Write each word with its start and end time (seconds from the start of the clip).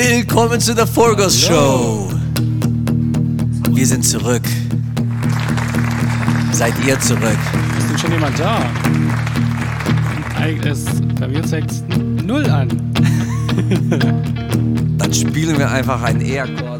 Willkommen 0.00 0.60
zu 0.60 0.76
der 0.76 0.86
Forgos 0.86 1.36
Show. 1.36 2.08
Wir 3.70 3.84
sind 3.84 4.04
zurück. 4.04 4.44
Seid 6.52 6.72
ihr 6.86 7.00
zurück? 7.00 7.36
Ist 7.76 7.90
denn 7.90 7.98
schon 7.98 8.12
jemand 8.12 8.38
da? 8.38 8.60
Es, 10.64 10.84
mir 11.18 11.42
zeigt 11.42 11.72
null 12.24 12.48
an. 12.48 12.68
Dann 14.98 15.12
spielen 15.12 15.58
wir 15.58 15.68
einfach 15.68 16.00
einen 16.04 16.20
E-Akkord, 16.20 16.77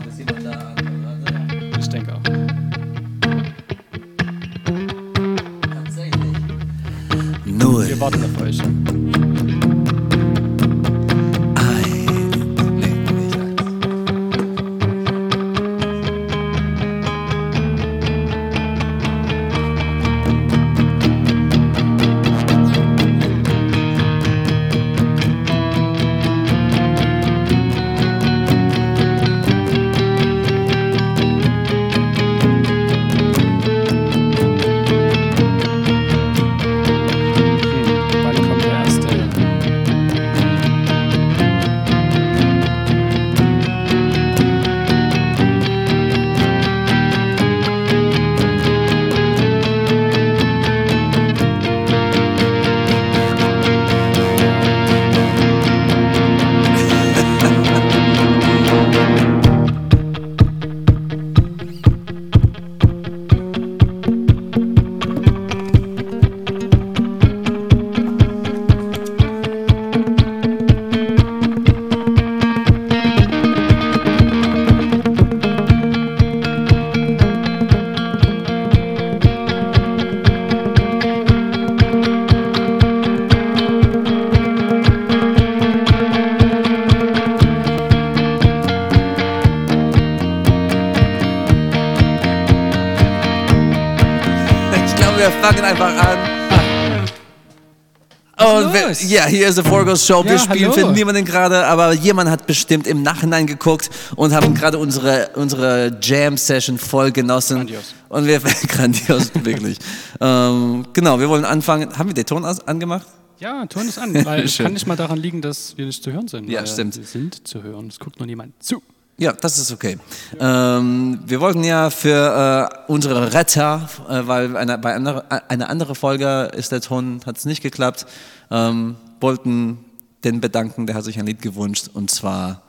Los? 98.88 99.10
ja, 99.10 99.26
hier 99.26 99.48
ist 99.48 99.58
die 99.58 99.62
Forgos 99.62 100.06
Show. 100.06 100.24
Wir 100.24 100.32
Ja, 100.32 100.38
spielen 100.38 100.72
hallo. 100.72 100.86
für 100.88 100.92
niemanden 100.92 101.24
gerade, 101.24 101.66
aber 101.66 101.92
jemand 101.92 102.30
hat 102.30 102.46
bestimmt 102.46 102.86
im 102.86 103.02
Nachhinein 103.02 103.46
geguckt 103.46 103.90
und 104.16 104.32
haben 104.32 104.54
gerade 104.54 104.78
unsere, 104.78 105.30
unsere 105.34 105.98
Jam-Session 106.00 106.78
voll 106.78 107.12
genossen. 107.12 107.56
Grandios. 107.58 107.94
Und 108.08 108.26
wir, 108.26 108.40
grandios, 108.68 109.30
wirklich. 109.34 109.78
ähm, 110.20 110.86
genau, 110.92 111.20
wir 111.20 111.28
wollen 111.28 111.44
anfangen. 111.44 111.96
Haben 111.98 112.08
wir 112.10 112.14
den 112.14 112.26
Ton 112.26 112.44
angemacht? 112.44 113.06
Ja, 113.40 113.66
Ton 113.66 113.86
ist 113.88 113.98
an, 113.98 114.24
weil 114.24 114.44
es 114.44 114.56
kann 114.58 114.72
nicht 114.72 114.86
mal 114.86 114.96
daran 114.96 115.18
liegen, 115.18 115.42
dass 115.42 115.76
wir 115.76 115.86
nicht 115.86 116.02
zu 116.02 116.10
hören 116.12 116.26
sind. 116.26 116.48
Ja, 116.50 116.66
stimmt. 116.66 116.96
Wir 116.96 117.04
sind 117.04 117.46
zu 117.46 117.62
hören. 117.62 117.86
Es 117.88 117.98
guckt 117.98 118.18
nur 118.18 118.26
niemand 118.26 118.54
zu. 118.62 118.82
Ja, 119.20 119.32
das 119.32 119.58
ist 119.58 119.72
okay. 119.72 119.98
Ähm, 120.38 121.18
wir 121.26 121.40
wollten 121.40 121.64
ja 121.64 121.90
für 121.90 122.70
äh, 122.86 122.92
unsere 122.92 123.32
Retter, 123.32 123.88
äh, 124.08 124.26
weil 124.28 124.56
eine, 124.56 124.78
bei 124.78 124.94
einer 124.94 125.24
eine 125.48 125.68
andere 125.68 125.96
Folge 125.96 126.50
ist 126.56 126.70
der 126.70 126.80
Ton, 126.80 127.20
hat 127.26 127.36
es 127.36 127.44
nicht 127.44 127.60
geklappt, 127.60 128.06
ähm, 128.52 128.94
wollten 129.20 129.84
den 130.22 130.40
bedanken, 130.40 130.86
der 130.86 130.94
hat 130.94 131.02
sich 131.02 131.18
ein 131.18 131.26
Lied 131.26 131.42
gewünscht 131.42 131.90
und 131.92 132.12
zwar 132.12 132.62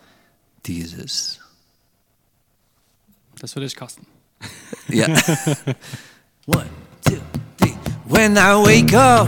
dieses. 0.65 1.39
Das 3.39 3.53
für 3.53 3.59
dich, 3.59 3.75
Carsten. 3.75 4.05
Ja. 4.87 5.05
One, 6.47 6.65
two, 7.05 7.17
three. 7.57 7.75
When 8.07 8.37
I 8.37 8.55
wake 8.55 8.95
up, 8.95 9.27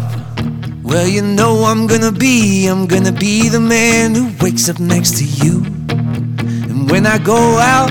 well, 0.81 1.08
you 1.08 1.22
know 1.22 1.66
I'm 1.66 1.86
gonna 1.88 2.12
be, 2.12 2.68
I'm 2.68 2.88
gonna 2.88 3.12
be 3.12 3.48
the 3.48 3.60
man 3.60 4.16
who 4.16 4.31
wakes 4.44 4.68
up 4.70 4.80
next 4.80 5.18
to 5.20 5.24
you. 5.24 5.64
When 6.91 7.07
I 7.07 7.18
go 7.19 7.57
out, 7.57 7.90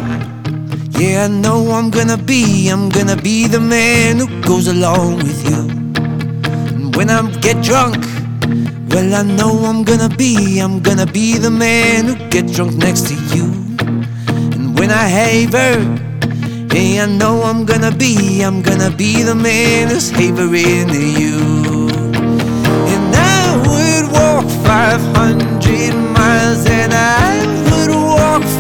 yeah, 1.01 1.25
I 1.25 1.29
know 1.29 1.71
I'm 1.71 1.89
gonna 1.89 2.19
be, 2.19 2.69
I'm 2.69 2.91
gonna 2.91 3.17
be 3.17 3.47
the 3.47 3.59
man 3.59 4.19
who 4.19 4.27
goes 4.43 4.69
along 4.69 5.17
with 5.17 5.41
you. 5.49 5.61
And 6.75 6.95
when 6.95 7.09
I 7.09 7.19
get 7.41 7.65
drunk, 7.65 7.97
well, 8.91 9.15
I 9.15 9.23
know 9.23 9.65
I'm 9.65 9.85
gonna 9.85 10.15
be, 10.15 10.59
I'm 10.59 10.81
gonna 10.81 11.07
be 11.07 11.39
the 11.39 11.51
man 11.51 12.09
who 12.09 12.29
gets 12.29 12.55
drunk 12.55 12.77
next 12.77 13.09
to 13.09 13.15
you. 13.35 13.47
And 14.55 14.79
when 14.79 14.91
I 14.91 15.09
haver, 15.09 15.81
Hey, 16.71 17.01
I 17.01 17.07
know 17.07 17.43
I'm 17.43 17.65
gonna 17.65 17.91
be, 17.91 18.43
I'm 18.43 18.61
gonna 18.61 18.91
be 18.91 19.23
the 19.23 19.35
man 19.35 19.89
who's 19.89 20.11
havering 20.11 20.89
to 20.89 21.05
you. 21.21 21.89
And 22.93 23.15
I 23.17 23.57
would 23.67 24.13
walk 24.13 24.45
500 24.67 25.95
miles, 25.95 26.67
and 26.67 26.93
I 26.93 27.70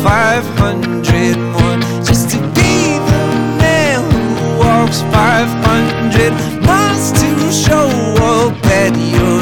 500 0.02 1.36
more 1.36 1.78
just 2.02 2.30
to 2.30 2.38
be 2.56 2.96
the 3.10 3.22
man 3.60 4.00
who 4.10 4.58
walks 4.58 5.02
500 5.02 6.32
miles 6.64 7.12
to 7.12 7.28
show 7.52 7.88
up 8.16 8.56
at 8.66 8.96
your 8.96 9.39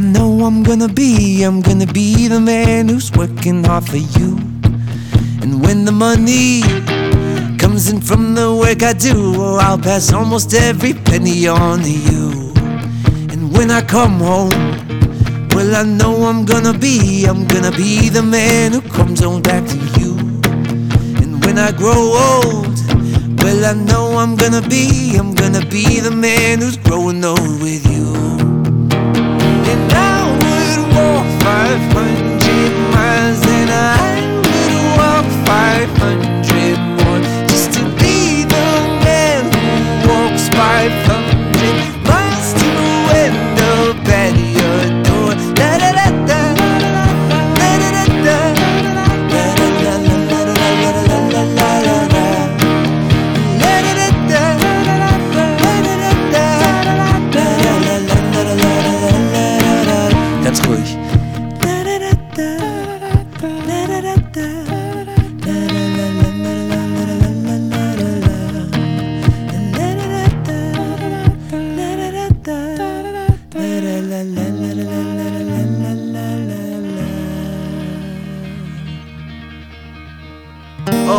I 0.00 0.02
know 0.02 0.46
I'm 0.46 0.62
gonna 0.62 0.88
be, 0.88 1.42
I'm 1.42 1.60
gonna 1.60 1.84
be 1.84 2.26
the 2.26 2.40
man 2.40 2.88
who's 2.88 3.12
working 3.12 3.62
hard 3.62 3.84
for 3.84 3.98
you. 3.98 4.38
And 5.42 5.62
when 5.62 5.84
the 5.84 5.92
money 5.92 6.62
comes 7.58 7.90
in 7.90 8.00
from 8.00 8.34
the 8.34 8.56
work 8.56 8.82
I 8.82 8.94
do, 8.94 9.34
oh, 9.36 9.58
I'll 9.60 9.76
pass 9.76 10.10
almost 10.10 10.54
every 10.54 10.94
penny 10.94 11.46
on 11.46 11.80
to 11.80 11.90
you. 11.90 12.54
And 13.30 13.52
when 13.54 13.70
I 13.70 13.82
come 13.82 14.20
home, 14.20 14.56
well, 15.50 15.76
I 15.76 15.82
know 15.82 16.24
I'm 16.24 16.46
gonna 16.46 16.72
be, 16.72 17.26
I'm 17.26 17.46
gonna 17.46 17.72
be 17.72 18.08
the 18.08 18.22
man 18.22 18.72
who 18.72 18.80
comes 18.80 19.20
home 19.20 19.42
back 19.42 19.68
to 19.68 19.76
you. 20.00 20.16
And 21.20 21.44
when 21.44 21.58
I 21.58 21.72
grow 21.72 22.16
old, 22.32 22.78
well, 23.42 23.66
I 23.66 23.74
know 23.74 24.16
I'm 24.16 24.34
gonna 24.34 24.66
be, 24.66 25.14
I'm 25.18 25.34
gonna 25.34 25.66
be 25.66 26.00
the 26.00 26.10
man 26.10 26.60
who's 26.60 26.78
growing 26.78 27.22
old 27.22 27.60
with 27.60 27.84
you 27.92 27.99
five 31.40 31.80
hundred 31.92 32.72
miles 32.92 33.42
and 33.46 33.70
I 33.70 34.20
would 34.36 34.98
walk 34.98 35.26
five 35.46 35.90
hundred 35.98 36.39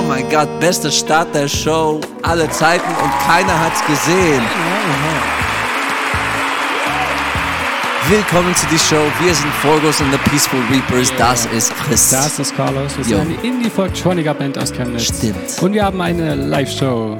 Gott, 0.07 0.59
beste 0.59 0.91
Start 0.91 1.33
der 1.35 1.47
Show 1.47 1.99
aller 2.23 2.49
Zeiten 2.49 2.87
und 3.03 3.11
keiner 3.27 3.59
hat's 3.59 3.85
gesehen. 3.85 4.41
Willkommen 8.09 8.55
zu 8.55 8.65
die 8.67 8.79
Show. 8.79 9.01
Wir 9.21 9.35
sind 9.35 9.51
Forgos 9.61 10.01
und 10.01 10.11
the 10.11 10.17
Peaceful 10.29 10.59
Reapers. 10.71 11.13
Das 11.17 11.45
ist 11.47 11.73
Chris. 11.75 12.09
Das 12.09 12.39
ist 12.39 12.55
Carlos. 12.55 12.97
Wir 12.97 13.03
sind 13.05 13.13
Jo. 13.13 13.19
eine 13.19 13.35
Indie-Folk-Troniker-Band 13.43 14.57
aus 14.57 14.71
Chemnitz. 14.73 15.15
Stimmt. 15.17 15.61
Und 15.61 15.73
wir 15.73 15.85
haben 15.85 16.01
eine 16.01 16.35
Live-Show. 16.35 17.17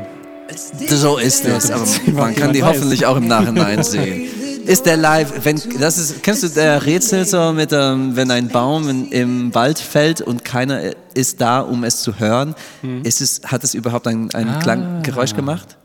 So 0.87 1.17
ist 1.17 1.45
es, 1.45 1.69
aber 1.71 1.85
man 2.13 2.35
kann 2.35 2.51
die 2.51 2.63
hoffentlich 2.63 3.05
auch 3.05 3.17
im 3.17 3.27
Nachhinein 3.27 3.83
sehen. 3.83 4.29
Ist 4.65 4.85
der 4.85 4.97
live, 4.97 5.43
wenn 5.43 5.61
das 5.79 5.97
ist, 5.97 6.23
kennst 6.23 6.43
du 6.43 6.49
der 6.49 6.85
Rätsel 6.85 7.25
so 7.25 7.51
mit 7.51 7.71
ähm, 7.73 8.15
wenn 8.15 8.29
ein 8.31 8.47
Baum 8.47 8.87
in, 8.89 9.11
im 9.11 9.55
Wald 9.55 9.79
fällt 9.79 10.21
und 10.21 10.45
keiner 10.45 10.91
ist 11.13 11.41
da, 11.41 11.61
um 11.61 11.83
es 11.83 12.01
zu 12.01 12.19
hören, 12.19 12.55
Hm. 12.81 13.03
ist 13.03 13.21
es, 13.21 13.41
hat 13.45 13.63
es 13.63 13.73
überhaupt 13.73 14.07
ein, 14.07 14.31
ein 14.33 14.59
Klanggeräusch 14.59 15.33
gemacht? 15.35 15.77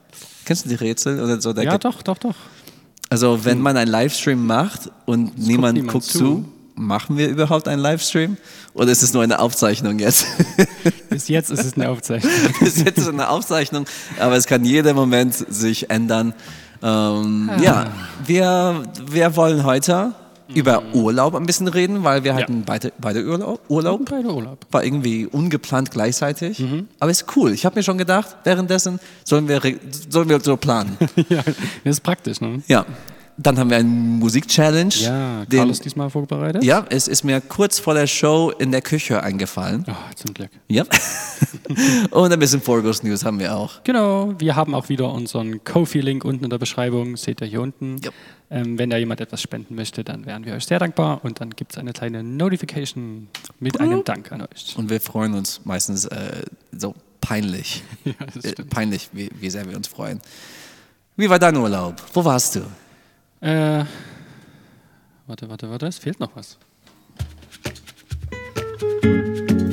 Kennst 0.45 0.65
du 0.65 0.69
die 0.69 0.75
Rätsel 0.77 1.23
oder 1.23 1.41
so? 1.41 1.51
Ah. 1.51 1.63
Ja, 1.63 1.79
doch, 1.79 2.03
doch, 2.03 2.19
doch. 2.19 2.35
Also 3.09 3.45
wenn 3.45 3.61
man 3.61 3.77
einen 3.77 3.91
Livestream 3.91 4.45
macht 4.47 4.91
und 5.05 5.39
niemand 5.39 5.75
niemand 5.77 5.93
guckt 5.93 6.05
zu. 6.05 6.19
zu, 6.19 6.45
machen 6.75 7.17
wir 7.17 7.29
überhaupt 7.29 7.69
einen 7.69 7.81
Livestream? 7.81 8.37
Oder 8.75 8.93
ist 8.93 9.03
es 9.03 9.13
nur 9.13 9.23
eine 9.23 9.39
Aufzeichnung 9.39 9.99
jetzt? 9.99 10.27
Bis 11.11 11.29
jetzt 11.29 11.51
ist 11.51 11.65
es 11.65 11.75
eine 11.75 11.89
Aufzeichnung. 11.89 12.33
Bis 12.61 12.77
jetzt 12.77 12.99
ist 12.99 13.09
eine 13.09 13.29
Aufzeichnung, 13.29 13.87
aber 14.19 14.37
es 14.37 14.47
kann 14.47 14.65
jeden 14.65 14.95
Moment 14.95 15.35
sich 15.35 15.91
ändern. 15.91 16.35
Ähm, 16.83 17.51
Ja, 17.61 17.87
wir, 18.25 18.83
wir 19.11 19.37
wollen 19.37 19.65
heute 19.65 20.13
über 20.55 20.83
Urlaub 20.93 21.35
ein 21.35 21.45
bisschen 21.45 21.69
reden, 21.69 22.05
weil 22.05 22.23
wir 22.25 22.35
hatten 22.35 22.63
beide, 22.65 22.93
beide 22.99 23.25
Urlaub. 23.25 23.61
Urlaub. 23.69 24.09
Beide 24.09 24.33
Urlaub. 24.33 24.59
War 24.71 24.85
irgendwie 24.85 25.27
ungeplant 25.27 25.91
gleichzeitig. 25.91 26.63
Aber 27.01 27.11
ist 27.11 27.27
cool. 27.37 27.53
Ich 27.53 27.65
habe 27.67 27.77
mir 27.77 27.83
schon 27.83 27.99
gedacht, 27.99 28.37
währenddessen 28.45 29.01
sollen 29.25 29.49
wir, 29.49 29.61
sollen 30.09 30.29
wir 30.29 30.41
so 30.41 30.57
planen. 30.57 30.97
ja, 31.29 31.43
das 31.43 31.97
ist 31.97 32.01
praktisch, 32.03 32.41
ne? 32.41 32.63
ja. 32.69 32.85
Dann 33.39 33.59
haben 33.59 33.69
wir 33.69 33.77
einen 33.77 34.19
Musik-Challenge. 34.19 34.95
Ja, 34.95 35.45
den- 35.45 35.59
Carlos 35.59 35.81
diesmal 35.81 36.09
vorbereitet. 36.09 36.65
Ja, 36.65 36.87
es 36.89 37.07
ist 37.07 37.23
mir 37.23 37.41
kurz 37.43 37.79
vor 37.79 37.93
der 37.93 38.07
Show 38.07 38.51
in 38.59 38.73
der 38.73 38.81
Küche 38.81 39.23
eingefallen. 39.23 39.85
Oh, 39.89 39.93
zum 40.15 40.33
Glück. 40.33 40.49
Ja. 40.69 40.85
Und 42.11 42.33
ein 42.33 42.39
bisschen 42.39 42.63
Forgos 42.63 43.03
News 43.03 43.25
haben 43.25 43.39
wir 43.39 43.55
auch. 43.55 43.83
Genau, 43.85 44.33
wir 44.39 44.57
haben 44.57 44.75
auch 44.75 44.89
wieder 44.89 45.13
unseren 45.13 45.63
Kofi-Link 45.65 46.25
unten 46.25 46.45
in 46.45 46.51
der 46.51 46.59
Beschreibung, 46.59 47.17
seht 47.19 47.41
ihr 47.43 47.47
hier 47.47 47.61
unten. 47.61 47.97
Yep. 48.05 48.15
Ähm, 48.49 48.79
wenn 48.79 48.89
da 48.91 48.97
jemand 48.97 49.21
etwas 49.21 49.43
spenden 49.43 49.75
möchte, 49.75 50.03
dann 50.05 50.25
wären 50.25 50.47
wir 50.47 50.55
euch 50.55 50.65
sehr 50.65 50.79
dankbar 50.79 51.21
und 51.25 51.41
dann 51.41 51.51
gibt 51.51 51.73
es 51.73 51.79
eine 51.79 51.93
kleine 51.93 52.23
Notification 52.23 53.29
mit 53.61 53.81
einem 53.81 54.05
Dank 54.05 54.31
an 54.33 54.43
euch. 54.43 54.75
Und 54.79 54.89
wir 54.89 55.01
freuen 55.01 55.35
uns 55.35 55.61
meistens 55.65 56.05
äh, 56.07 56.43
so 56.73 56.95
peinlich. 57.21 57.83
Ja, 58.05 58.13
Äh, 58.43 58.53
peinlich, 58.71 59.09
wie, 59.13 59.29
wie 59.41 59.51
sehr 59.51 59.69
wir 59.69 59.77
uns 59.77 59.89
freuen. 59.89 60.21
Wie 61.17 61.29
war 61.29 61.39
dein 61.41 61.57
Urlaub? 61.57 61.97
Wo 62.15 62.25
warst 62.25 62.55
du? 62.55 62.61
Äh, 63.41 63.85
warte, 65.27 65.49
warte, 65.49 65.71
warte, 65.71 65.87
es 65.87 65.99
fehlt 65.99 66.21
noch 66.21 66.35
was. 66.35 66.59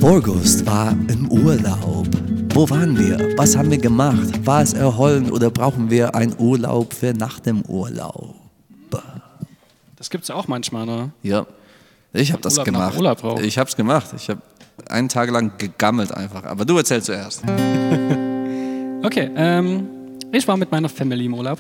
August 0.02 0.66
war 0.66 0.92
im 0.92 1.32
Urlaub. 1.32 2.08
Wo 2.54 2.70
waren 2.70 2.98
wir? 3.00 3.38
Was 3.38 3.56
haben 3.56 3.72
wir 3.72 3.78
gemacht? 3.78 4.46
War 4.46 4.62
es 4.62 4.74
erholen 4.74 5.32
oder 5.32 5.50
brauchen 5.50 5.90
wir 5.90 6.14
einen 6.14 6.36
Urlaub 6.38 6.94
für 6.94 7.14
nach 7.14 7.40
dem 7.40 7.62
Urlaub? 7.64 8.36
Das 9.96 10.10
gibt 10.10 10.26
es 10.26 10.30
auch 10.30 10.48
manchmal, 10.48 10.86
ne? 10.86 11.12
Ja, 11.24 11.48
ich 12.12 12.32
habe 12.32 12.42
das 12.42 12.64
gemacht. 12.64 12.96
Ich 13.42 13.58
habe 13.58 13.70
es 13.70 13.76
gemacht. 13.76 14.08
Ich 14.16 14.30
habe 14.30 14.42
einen 14.90 15.08
Tag 15.08 15.32
lang 15.32 15.58
gegammelt 15.58 16.12
einfach. 16.12 16.44
Aber 16.44 16.66
du 16.66 16.78
erzählst 16.78 17.08
zuerst. 17.08 17.44
Okay, 19.06 19.30
ähm, 19.36 19.86
ich 20.32 20.48
war 20.48 20.56
mit 20.56 20.72
meiner 20.72 20.88
Family 20.88 21.26
im 21.26 21.34
Urlaub 21.34 21.60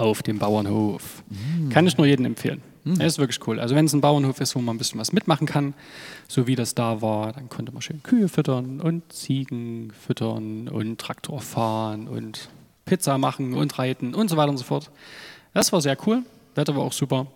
auf 0.00 0.22
dem 0.22 0.38
Bauernhof. 0.38 1.22
Kann 1.70 1.86
ich 1.86 1.96
nur 1.96 2.06
jedem 2.06 2.24
empfehlen. 2.24 2.62
Er 2.98 3.06
ist 3.06 3.18
wirklich 3.18 3.46
cool. 3.46 3.60
Also 3.60 3.74
wenn 3.74 3.84
es 3.84 3.92
ein 3.92 4.00
Bauernhof 4.00 4.40
ist, 4.40 4.56
wo 4.56 4.60
man 4.60 4.74
ein 4.74 4.78
bisschen 4.78 4.98
was 4.98 5.12
mitmachen 5.12 5.46
kann, 5.46 5.74
so 6.28 6.46
wie 6.46 6.56
das 6.56 6.74
da 6.74 7.02
war, 7.02 7.32
dann 7.32 7.48
konnte 7.50 7.72
man 7.72 7.82
schön 7.82 8.02
Kühe 8.02 8.28
füttern 8.28 8.80
und 8.80 9.12
Ziegen 9.12 9.92
füttern 9.92 10.68
und 10.68 10.98
Traktor 10.98 11.40
fahren 11.42 12.08
und 12.08 12.48
Pizza 12.86 13.18
machen 13.18 13.52
und 13.54 13.78
reiten 13.78 14.14
und 14.14 14.30
so 14.30 14.36
weiter 14.36 14.50
und 14.50 14.56
so 14.56 14.64
fort. 14.64 14.90
Das 15.52 15.72
war 15.72 15.80
sehr 15.82 15.96
cool. 16.06 16.22
Wetter 16.54 16.74
war 16.74 16.82
auch 16.82 16.92
super. 16.92 17.26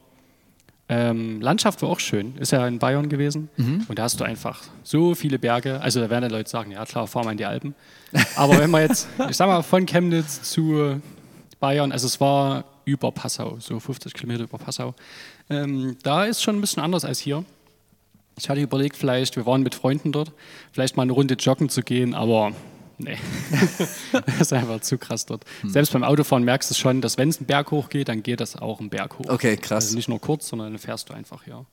Ähm, 0.89 1.41
Landschaft 1.41 1.81
war 1.83 1.89
auch 1.91 2.01
schön. 2.01 2.37
Ist 2.37 2.53
ja 2.53 2.67
in 2.67 2.79
Bayern 2.79 3.09
gewesen. 3.09 3.49
Und 3.89 3.99
da 3.99 4.05
hast 4.05 4.21
du 4.21 4.25
einfach 4.25 4.63
so 4.83 5.15
viele 5.15 5.39
Berge. 5.39 5.81
Also 5.81 6.01
da 6.01 6.11
werden 6.11 6.29
die 6.29 6.35
Leute 6.35 6.51
sagen, 6.51 6.73
ja 6.73 6.85
klar, 6.85 7.07
fahr 7.07 7.25
mal 7.25 7.33
in 7.33 7.39
die 7.39 7.45
Alpen. 7.47 7.75
Aber 8.37 8.59
wenn 8.59 8.71
man 8.71 8.83
jetzt, 8.83 9.09
ich 9.29 9.37
sag 9.37 9.47
mal, 9.47 9.63
von 9.63 9.87
Chemnitz 9.87 10.43
zu 10.43 11.01
Bayern, 11.65 11.93
also 11.93 12.07
es 12.07 12.21
war 12.21 12.65
über 12.85 13.11
Passau, 13.11 13.57
so 13.59 13.81
50 13.81 14.13
Kilometer 14.13 14.45
über 14.45 14.59
Passau, 14.59 14.95
ähm, 15.49 15.97
da 16.03 16.27
ist 16.27 16.43
schon 16.43 16.59
ein 16.59 16.61
bisschen 16.61 16.83
anders 16.83 17.07
als 17.07 17.19
hier. 17.19 17.43
Ich 18.37 18.51
hatte 18.51 18.61
überlegt, 18.61 18.99
vielleicht, 18.99 19.37
wir 19.37 19.47
waren 19.47 19.63
mit 19.63 19.75
Freunden 19.75 20.13
dort, 20.13 20.33
vielleicht 20.73 20.99
mal 20.99 21.05
eine 21.05 21.13
Runde 21.13 21.37
joggen 21.37 21.71
zu 21.71 21.81
gehen, 21.81 22.13
aber 22.13 22.53
nee, 22.99 23.17
das 24.13 24.41
ist 24.43 24.53
einfach 24.53 24.81
zu 24.83 24.99
krass 24.99 25.25
dort. 25.25 25.45
Selbst 25.67 25.95
beim 25.95 26.05
Autofahren 26.05 26.45
merkst 26.45 26.71
du 26.71 26.75
schon, 26.75 27.01
dass 27.01 27.17
wenn 27.17 27.31
es 27.31 27.39
einen 27.39 27.47
Berg 27.47 27.71
hoch 27.71 27.89
geht, 27.89 28.11
dann 28.11 28.23
geht 28.23 28.41
das 28.41 28.57
auch 28.57 28.79
einen 28.79 28.91
Berg 28.91 29.19
hoch. 29.19 29.31
Okay, 29.31 29.57
krass. 29.57 29.87
Also 29.87 29.97
nicht 29.97 30.11
nur 30.11 30.21
kurz, 30.21 30.47
sondern 30.49 30.71
dann 30.71 30.79
fährst 30.79 31.09
du 31.09 31.15
einfach, 31.15 31.47
ja. 31.47 31.65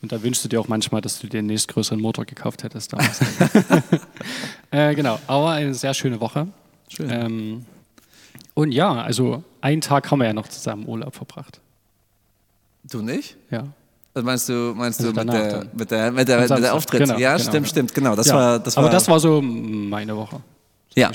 Und 0.00 0.12
da 0.12 0.22
wünschst 0.22 0.42
du 0.46 0.48
dir 0.48 0.62
auch 0.62 0.68
manchmal, 0.68 1.02
dass 1.02 1.18
du 1.18 1.26
dir 1.26 1.40
den 1.40 1.46
nächstgrößeren 1.46 2.00
Motor 2.00 2.24
gekauft 2.24 2.62
hättest 2.62 2.94
damals. 2.94 3.20
äh, 4.70 4.94
genau, 4.94 5.18
aber 5.26 5.50
eine 5.50 5.74
sehr 5.74 5.92
schöne 5.92 6.22
Woche. 6.22 6.48
Schön. 6.88 7.10
Ähm, 7.10 7.66
und 8.54 8.72
ja, 8.72 8.92
also 8.92 9.42
einen 9.60 9.80
Tag 9.80 10.10
haben 10.10 10.18
wir 10.20 10.26
ja 10.26 10.32
noch 10.32 10.48
zusammen 10.48 10.86
Urlaub 10.86 11.14
verbracht. 11.14 11.60
Du 12.84 13.02
nicht? 13.02 13.36
Ja. 13.50 13.64
Also 14.14 14.26
Meinst 14.26 14.48
du, 14.48 14.74
meinst 14.76 15.00
Also 15.00 15.12
du 15.12 15.20
mit, 15.20 15.32
der, 15.32 15.66
mit, 15.72 15.90
der, 15.90 16.12
mit, 16.12 16.28
der, 16.28 16.40
mit 16.40 16.50
der 16.50 16.74
Auftritt? 16.74 17.00
genau, 17.00 17.18
ja, 17.18 17.36
genau, 17.36 17.48
stimmt, 17.48 17.66
ja. 17.66 17.70
stimmt, 17.70 17.94
genau. 17.94 18.16
Das 18.16 18.26
ja. 18.26 18.34
war, 18.34 18.58
das 18.58 18.76
war, 18.76 18.84
aber 18.84 18.92
das 18.92 19.08
war 19.08 19.20
so 19.20 19.40
meine 19.40 20.16
Woche. 20.16 20.40
Ja. 20.94 21.10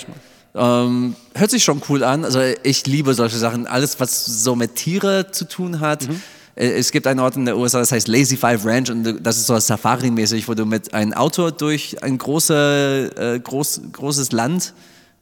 Ähm, 0.54 1.16
hört 1.34 1.52
sich 1.52 1.64
schon 1.64 1.82
cool 1.90 2.04
an. 2.04 2.24
Also 2.24 2.40
ich 2.64 2.86
liebe 2.88 3.14
solche 3.14 3.38
Sachen. 3.38 3.68
Alles, 3.68 4.00
was 4.00 4.26
so 4.26 4.56
mit 4.56 4.76
Tiere 4.76 5.30
zu 5.31 5.45
tun 5.45 5.81
hat. 5.81 6.07
Mhm. 6.07 6.21
Äh, 6.56 6.69
Es 6.78 6.92
gibt 6.92 7.07
einen 7.07 7.19
Ort 7.19 7.36
in 7.36 7.44
der 7.44 7.57
USA, 7.57 7.80
das 7.80 7.92
heißt 7.92 8.07
Lazy 8.07 8.38
Five 8.38 8.66
Ranch 8.66 8.90
und 8.90 9.19
das 9.21 9.36
ist 9.38 9.48
so 9.48 9.59
Safari-mäßig, 9.59 10.48
wo 10.48 10.54
du 10.54 10.66
mit 10.66 10.94
einem 10.94 11.12
Auto 11.14 11.52
durch 11.52 12.02
ein 12.02 12.18
große, 12.18 13.12
äh, 13.18 13.40
groß, 13.40 13.81
großes 13.92 14.31
Land 14.31 14.74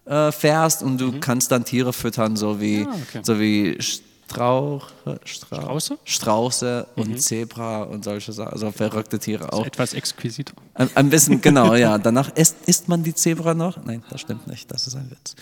äh, 0.06 0.32
fährst 0.32 0.84
und 0.84 1.00
du 1.00 1.20
kannst 1.20 1.52
dann 1.52 1.64
Tiere 1.66 1.94
füttern, 1.94 2.36
so 2.36 2.60
wie, 2.60 2.80
Mhm. 2.80 2.88
Ah, 2.88 2.96
okay. 3.10 3.20
so 3.24 3.40
wie 3.40 3.78
Strauch, 3.82 4.88
Strauch, 5.26 5.60
Strauße? 5.62 5.98
Strauße 6.06 6.88
Mhm. 6.96 7.02
und 7.04 7.22
Zebra 7.22 7.84
und 7.84 8.04
solche 8.04 8.34
Sachen, 8.34 8.54
also 8.54 8.72
verrückte 8.72 9.20
Tiere 9.20 9.54
auch. 9.54 9.66
Etwas 9.66 9.94
exquisiter. 9.94 10.54
Ein, 10.74 10.90
ein 10.96 11.10
bisschen, 11.10 11.40
genau, 11.42 11.76
ja. 11.76 11.98
Danach 12.00 12.30
isst, 12.36 12.56
isst 12.66 12.90
man 12.90 13.04
die 13.04 13.14
Zebra 13.14 13.54
noch? 13.54 13.78
Nein, 13.86 14.04
das 14.10 14.22
stimmt 14.22 14.48
nicht. 14.48 14.72
Das 14.72 14.88
ist 14.88 14.96
ein 14.96 15.10
Witz. 15.12 15.36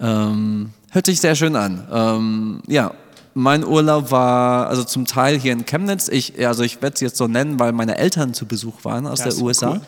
Ähm, 0.00 0.70
hört 0.90 1.06
sich 1.06 1.20
sehr 1.20 1.34
schön 1.36 1.54
an. 1.56 1.86
Ähm, 1.92 2.62
ja, 2.66 2.92
mein 3.34 3.64
Urlaub 3.64 4.10
war 4.10 4.68
also 4.68 4.84
zum 4.84 5.06
Teil 5.06 5.38
hier 5.38 5.52
in 5.52 5.64
Chemnitz. 5.64 6.08
Ich, 6.08 6.46
also 6.46 6.62
ich 6.62 6.82
werde 6.82 6.94
es 6.94 7.00
jetzt 7.00 7.16
so 7.16 7.26
nennen, 7.28 7.58
weil 7.60 7.72
meine 7.72 7.96
Eltern 7.98 8.34
zu 8.34 8.46
Besuch 8.46 8.84
waren 8.84 9.06
aus 9.06 9.20
Ja, 9.20 9.26
der 9.28 9.38
USA. 9.38 9.70
cool. 9.72 9.80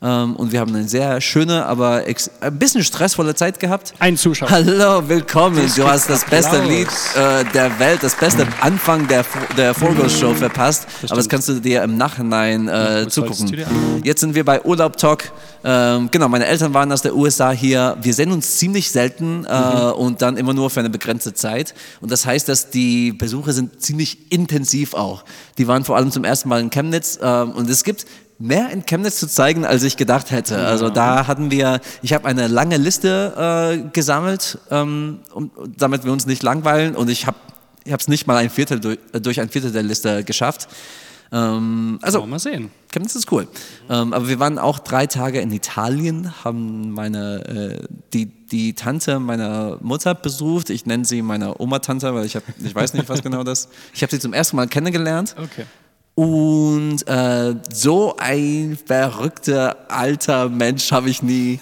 Ähm, 0.00 0.36
und 0.36 0.52
wir 0.52 0.60
haben 0.60 0.72
eine 0.74 0.88
sehr 0.88 1.20
schöne, 1.20 1.66
aber 1.66 2.06
ex 2.06 2.30
ein 2.40 2.56
bisschen 2.56 2.84
stressvolle 2.84 3.34
Zeit 3.34 3.58
gehabt. 3.58 3.94
Ein 3.98 4.16
Zuschauer. 4.16 4.48
Hallo, 4.48 5.08
willkommen. 5.08 5.68
Du 5.74 5.84
hast 5.88 6.08
das 6.08 6.24
beste 6.24 6.58
Applaus. 6.58 6.68
Lied 6.68 6.88
äh, 7.16 7.44
der 7.52 7.78
Welt, 7.80 8.02
das 8.04 8.14
beste 8.14 8.46
Anfang 8.60 9.08
der, 9.08 9.24
der 9.56 9.74
Vorgos-Show 9.74 10.34
verpasst. 10.34 10.86
Aber 11.04 11.16
das 11.16 11.28
kannst 11.28 11.48
du 11.48 11.54
dir 11.54 11.82
im 11.82 11.96
Nachhinein 11.96 12.68
äh, 12.68 13.06
zugucken. 13.08 13.56
Jetzt 14.04 14.20
sind 14.20 14.36
wir 14.36 14.44
bei 14.44 14.64
Urlaub 14.64 14.96
Talk. 14.98 15.32
Ähm, 15.64 16.08
genau, 16.12 16.28
meine 16.28 16.46
Eltern 16.46 16.72
waren 16.74 16.92
aus 16.92 17.02
der 17.02 17.16
USA 17.16 17.50
hier. 17.50 17.96
Wir 18.00 18.14
sehen 18.14 18.30
uns 18.30 18.56
ziemlich 18.58 18.92
selten 18.92 19.44
äh, 19.46 19.58
Mhm. 19.58 19.92
und 19.94 20.22
dann 20.22 20.36
immer 20.36 20.54
nur 20.54 20.70
für 20.70 20.78
eine 20.78 20.90
begrenzte 20.90 21.34
Zeit. 21.34 21.74
Und 22.00 22.12
das 22.12 22.24
heißt, 22.24 22.48
dass 22.48 22.70
die 22.70 23.10
Besuche 23.12 23.52
sind 23.52 23.82
ziemlich 23.82 24.30
intensiv 24.32 24.94
auch. 24.94 25.24
Die 25.58 25.66
waren 25.66 25.84
vor 25.84 25.96
allem 25.96 26.12
zum 26.12 26.22
ersten 26.22 26.48
Mal 26.48 26.60
in 26.60 26.70
Chemnitz 26.70 27.18
ähm, 27.20 27.50
und 27.50 27.68
es 27.68 27.82
gibt 27.82 28.06
mehr 28.38 28.70
in 28.70 28.86
Chemnitz 28.86 29.18
zu 29.18 29.26
zeigen, 29.26 29.64
als 29.64 29.82
ich 29.82 29.96
gedacht 29.96 30.30
hätte. 30.30 30.58
Also 30.58 30.90
da 30.90 31.26
hatten 31.26 31.50
wir, 31.50 31.80
ich 32.02 32.12
habe 32.12 32.26
eine 32.26 32.46
lange 32.46 32.76
Liste 32.76 33.80
äh, 33.84 33.88
gesammelt, 33.92 34.58
ähm, 34.70 35.20
um, 35.32 35.50
damit 35.76 36.04
wir 36.04 36.12
uns 36.12 36.26
nicht 36.26 36.42
langweilen 36.42 36.94
und 36.94 37.08
ich 37.08 37.26
habe 37.26 37.36
ich 37.84 37.94
es 37.94 38.08
nicht 38.08 38.26
mal 38.26 38.36
ein 38.36 38.50
Viertel 38.50 38.80
durch, 38.80 38.98
durch 39.12 39.40
ein 39.40 39.48
Viertel 39.48 39.72
der 39.72 39.82
Liste 39.82 40.22
geschafft. 40.22 40.68
Ähm, 41.30 41.98
also 42.02 42.24
mal 42.26 42.38
sehen. 42.38 42.70
Chemnitz 42.90 43.14
ist 43.14 43.30
cool. 43.32 43.48
Ähm, 43.90 44.12
aber 44.12 44.28
wir 44.28 44.38
waren 44.38 44.58
auch 44.58 44.78
drei 44.78 45.06
Tage 45.06 45.40
in 45.40 45.52
Italien, 45.52 46.32
haben 46.44 46.90
meine, 46.90 47.80
äh, 47.80 47.86
die, 48.12 48.26
die 48.26 48.74
Tante 48.74 49.20
meiner 49.20 49.78
Mutter 49.80 50.14
besucht. 50.14 50.70
Ich 50.70 50.86
nenne 50.86 51.04
sie 51.04 51.20
meine 51.22 51.60
Oma-Tante, 51.60 52.14
weil 52.14 52.24
ich, 52.24 52.36
hab, 52.36 52.44
ich 52.62 52.74
weiß 52.74 52.94
nicht, 52.94 53.08
was 53.08 53.22
genau 53.22 53.44
das 53.44 53.68
Ich 53.92 54.02
habe 54.02 54.10
sie 54.10 54.20
zum 54.20 54.32
ersten 54.32 54.56
Mal 54.56 54.68
kennengelernt. 54.68 55.34
Okay. 55.38 55.64
Und 56.18 57.06
äh, 57.06 57.54
so 57.72 58.16
ein 58.18 58.76
verrückter 58.84 59.76
alter 59.88 60.48
Mensch 60.48 60.90
habe 60.90 61.10
ich 61.10 61.22
nie 61.22 61.60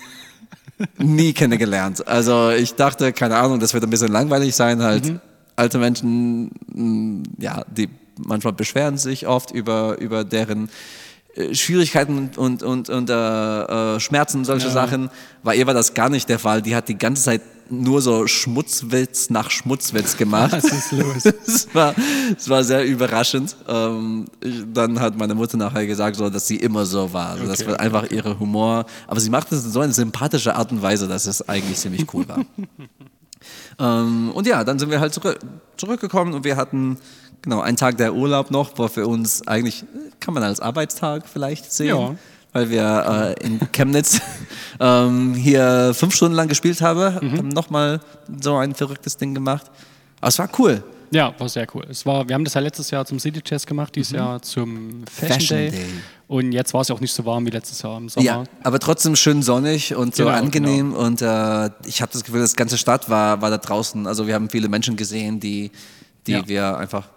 nie 0.96 1.34
kennengelernt. 1.34 2.08
Also 2.08 2.48
ich 2.52 2.74
dachte, 2.74 3.12
keine 3.12 3.36
Ahnung, 3.36 3.60
das 3.60 3.74
wird 3.74 3.84
ein 3.84 3.90
bisschen 3.90 4.08
langweilig 4.10 4.56
sein, 4.56 4.82
halt 4.82 5.20
alte 5.56 5.76
Menschen, 5.76 6.52
mh, 6.72 7.24
ja, 7.38 7.64
die 7.70 7.90
manchmal 8.16 8.54
beschweren 8.54 8.96
sich 8.96 9.26
oft 9.26 9.50
über, 9.50 9.98
über 9.98 10.24
deren 10.24 10.70
äh, 11.34 11.54
Schwierigkeiten 11.54 12.30
und, 12.38 12.62
und, 12.62 12.88
und 12.88 13.10
äh, 13.10 13.14
äh, 13.14 14.00
Schmerzen, 14.00 14.46
solche 14.46 14.68
Ja. 14.68 14.72
Sachen. 14.72 15.10
Bei 15.42 15.54
ihr 15.54 15.66
war 15.66 15.74
das 15.74 15.92
gar 15.92 16.08
nicht 16.08 16.30
der 16.30 16.38
Fall. 16.38 16.62
Die 16.62 16.74
hat 16.74 16.88
die 16.88 16.96
ganze 16.96 17.24
Zeit 17.24 17.42
nur 17.70 18.02
so 18.02 18.26
Schmutzwitz 18.26 19.30
nach 19.30 19.50
Schmutzwitz 19.50 20.16
gemacht. 20.16 20.52
Was 20.52 20.64
ist 20.64 20.92
los? 20.92 21.24
Es 21.46 21.74
war, 21.74 21.94
es 22.36 22.48
war 22.48 22.64
sehr 22.64 22.84
überraschend. 22.84 23.56
Ähm, 23.68 24.26
dann 24.72 25.00
hat 25.00 25.16
meine 25.16 25.34
Mutter 25.34 25.56
nachher 25.56 25.86
gesagt, 25.86 26.16
so, 26.16 26.28
dass 26.28 26.46
sie 26.46 26.56
immer 26.56 26.84
so 26.84 27.12
war. 27.12 27.30
Also 27.30 27.46
Das 27.46 27.60
Okay, 27.60 27.70
war 27.70 27.80
einfach 27.80 28.10
ihre 28.10 28.38
Humor. 28.38 28.86
Aber 29.06 29.20
sie 29.20 29.30
macht 29.30 29.50
es 29.52 29.64
in 29.64 29.70
so 29.70 29.80
eine 29.80 29.92
sympathische 29.92 30.54
Art 30.54 30.72
und 30.72 30.82
Weise, 30.82 31.08
dass 31.08 31.26
es 31.26 31.48
eigentlich 31.48 31.78
ziemlich 31.78 32.12
cool 32.14 32.28
war. 32.28 32.44
ähm, 33.78 34.30
und 34.32 34.46
ja, 34.46 34.64
dann 34.64 34.78
sind 34.78 34.90
wir 34.90 35.00
halt 35.00 35.14
zurück, 35.14 35.38
zurückgekommen 35.76 36.34
und 36.34 36.44
wir 36.44 36.56
hatten 36.56 36.98
genau 37.42 37.60
einen 37.60 37.76
Tag 37.76 37.96
der 37.96 38.14
Urlaub 38.14 38.50
noch, 38.50 38.72
wo 38.76 38.88
für 38.88 39.06
uns 39.06 39.46
eigentlich, 39.46 39.84
kann 40.20 40.34
man 40.34 40.42
als 40.42 40.60
Arbeitstag 40.60 41.28
vielleicht 41.28 41.72
sehen. 41.72 41.88
Ja. 41.96 42.14
Weil 42.56 42.70
wir 42.70 43.34
äh, 43.38 43.44
in 43.46 43.60
Chemnitz 43.70 44.18
ähm, 44.80 45.34
hier 45.34 45.92
fünf 45.94 46.14
Stunden 46.14 46.34
lang 46.34 46.48
gespielt 46.48 46.80
haben, 46.80 47.14
Mhm. 47.20 47.36
haben 47.38 47.48
nochmal 47.48 48.00
so 48.42 48.56
ein 48.56 48.74
verrücktes 48.74 49.18
Ding 49.18 49.34
gemacht. 49.34 49.66
Aber 50.22 50.28
es 50.28 50.38
war 50.38 50.48
cool. 50.58 50.82
Ja, 51.10 51.34
war 51.38 51.48
sehr 51.50 51.66
cool. 51.74 51.84
Es 51.90 52.06
war, 52.06 52.26
wir 52.26 52.34
haben 52.34 52.44
das 52.44 52.54
ja 52.54 52.60
letztes 52.62 52.90
Jahr 52.90 53.04
zum 53.04 53.20
City 53.20 53.40
Jazz 53.44 53.66
gemacht, 53.66 53.94
dieses 53.94 54.12
Jahr 54.12 54.40
zum 54.40 55.04
Fashion, 55.06 55.28
Mhm. 55.28 55.38
Fashion 55.38 55.56
Day. 55.58 55.70
Day. 55.70 55.86
Und 56.28 56.52
jetzt 56.52 56.72
war 56.72 56.80
es 56.80 56.88
ja 56.88 56.94
auch 56.94 57.00
nicht 57.00 57.12
so 57.12 57.24
warm 57.26 57.44
wie 57.46 57.50
letztes 57.50 57.82
Jahr 57.82 57.98
im 57.98 58.08
Sommer. 58.08 58.24
Ja, 58.26 58.44
aber 58.64 58.78
trotzdem 58.80 59.14
schön 59.16 59.42
sonnig 59.42 59.94
und 59.94 60.16
so 60.16 60.24
Genau, 60.24 60.34
angenehm. 60.36 60.94
Und 60.94 61.20
äh, 61.20 61.66
ich 61.84 62.00
habe 62.00 62.10
das 62.12 62.24
Gefühl, 62.24 62.40
das 62.40 62.56
ganze 62.56 62.78
Stadt 62.78 63.10
war, 63.10 63.40
war 63.42 63.50
da 63.50 63.58
draußen. 63.58 64.06
Also 64.06 64.26
wir 64.26 64.34
haben 64.34 64.48
viele 64.48 64.68
Menschen 64.68 64.96
gesehen, 64.96 65.38
die, 65.40 65.70
die 66.26 66.32
Ja. 66.32 66.48
wir 66.48 66.76
einfach, 66.78 67.08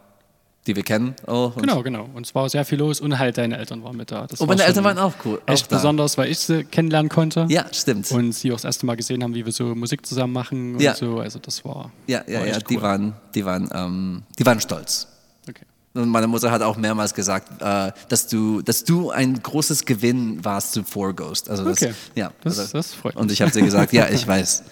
die 0.69 0.75
wir 0.75 0.83
kennen. 0.83 1.15
Auch. 1.25 1.55
Und- 1.55 1.63
Genau, 1.63 1.81
genau. 1.83 2.07
Und 2.13 2.25
es 2.25 2.33
war 2.35 2.47
sehr 2.47 2.63
viel 2.63 2.77
los 2.79 3.01
und 3.01 3.17
halt 3.19 3.38
deine 3.38 3.57
Eltern 3.57 3.83
waren 3.83 3.97
mit 3.97 4.11
da. 4.11 4.27
Das 4.27 4.39
Und 4.39 4.47
war 4.47 4.55
meine 4.55 4.67
Eltern 4.67 4.83
waren 4.83 4.97
auch 4.99 5.13
cool. 5.25 5.41
Echt 5.47 5.63
auch 5.65 5.67
da. 5.67 5.75
besonders, 5.77 6.17
weil 6.17 6.29
ich 6.31 6.39
sie 6.39 6.63
kennenlernen 6.63 7.09
konnte. 7.09 7.45
Ja, 7.49 7.65
stimmt. 7.73 8.09
Und 8.11 8.33
sie 8.33 8.51
auch 8.51 8.55
das 8.57 8.65
erste 8.65 8.85
Mal 8.85 8.95
gesehen 8.95 9.23
haben, 9.23 9.33
wie 9.35 9.45
wir 9.45 9.51
so 9.51 9.75
Musik 9.75 10.05
zusammen 10.05 10.33
machen 10.33 10.75
und 10.75 10.81
Ja. 10.81 10.93
so. 10.95 11.19
Also 11.19 11.39
das 11.39 11.65
war. 11.65 11.91
ja, 12.07 12.21
ja, 12.27 12.39
war 12.39 12.47
ja, 12.47 12.55
echt 12.55 12.69
die 12.69 12.77
cool. 12.77 12.81
waren, 12.83 13.13
die 13.35 13.43
waren, 13.45 13.69
ähm, 13.73 14.23
die 14.38 14.45
waren 14.45 14.61
stolz. 14.61 15.07
Okay. 15.49 15.63
Und 15.95 16.07
meine 16.09 16.27
Mutter 16.27 16.51
hat 16.51 16.61
auch 16.61 16.77
mehrmals 16.77 17.13
gesagt, 17.15 17.61
äh, 17.61 17.91
dass 18.09 18.27
du, 18.27 18.61
dass 18.61 18.83
du 18.83 19.09
ein 19.09 19.41
großes 19.41 19.85
Gewinn 19.85 20.45
warst 20.45 20.73
zu 20.73 20.83
Four 20.83 21.13
Ghost. 21.15 21.49
Also 21.49 21.65
das, 21.65 21.81
Okay. 21.81 21.93
ja, 22.15 22.31
Das- 22.43 22.59
also, 22.59 22.73
das 22.77 22.93
freut 22.93 23.15
Und 23.15 23.25
mich. 23.25 23.33
ich 23.33 23.41
habe 23.41 23.51
sie 23.51 23.61
gesagt, 23.61 23.91
ja, 23.91 24.07
ich 24.07 24.25
weiß. 24.27 24.63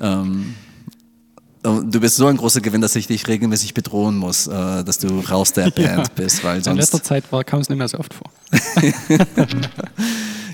ähm, 0.00 0.54
und 0.64 0.69
du 1.62 2.00
bist 2.00 2.16
so 2.16 2.26
ein 2.26 2.36
großer 2.36 2.60
Gewinn, 2.60 2.80
dass 2.80 2.96
ich 2.96 3.06
dich 3.06 3.26
regelmäßig 3.28 3.74
bedrohen 3.74 4.16
muss, 4.16 4.46
äh, 4.46 4.82
dass 4.84 4.98
du 4.98 5.20
raus 5.20 5.52
der 5.52 5.70
Band 5.70 6.14
bist, 6.14 6.42
weil 6.44 6.58
In 6.58 6.76
letzter 6.76 6.98
sonst. 6.98 7.06
Zeit 7.06 7.32
war, 7.32 7.44
kam 7.44 7.60
es 7.60 7.68
nicht 7.68 7.78
mehr 7.78 7.88
so 7.88 7.98
oft 7.98 8.14
vor. 8.14 8.30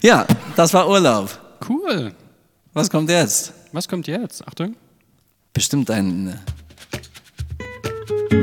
Ja, 0.02 0.26
das 0.54 0.72
war 0.74 0.88
Urlaub. 0.88 1.30
Cool. 1.68 2.12
Was 2.74 2.90
kommt 2.90 3.08
jetzt? 3.10 3.52
Was 3.72 3.88
kommt 3.88 4.06
jetzt? 4.06 4.46
Achtung. 4.46 4.76
Bestimmt 5.52 5.90
ein. 5.90 6.38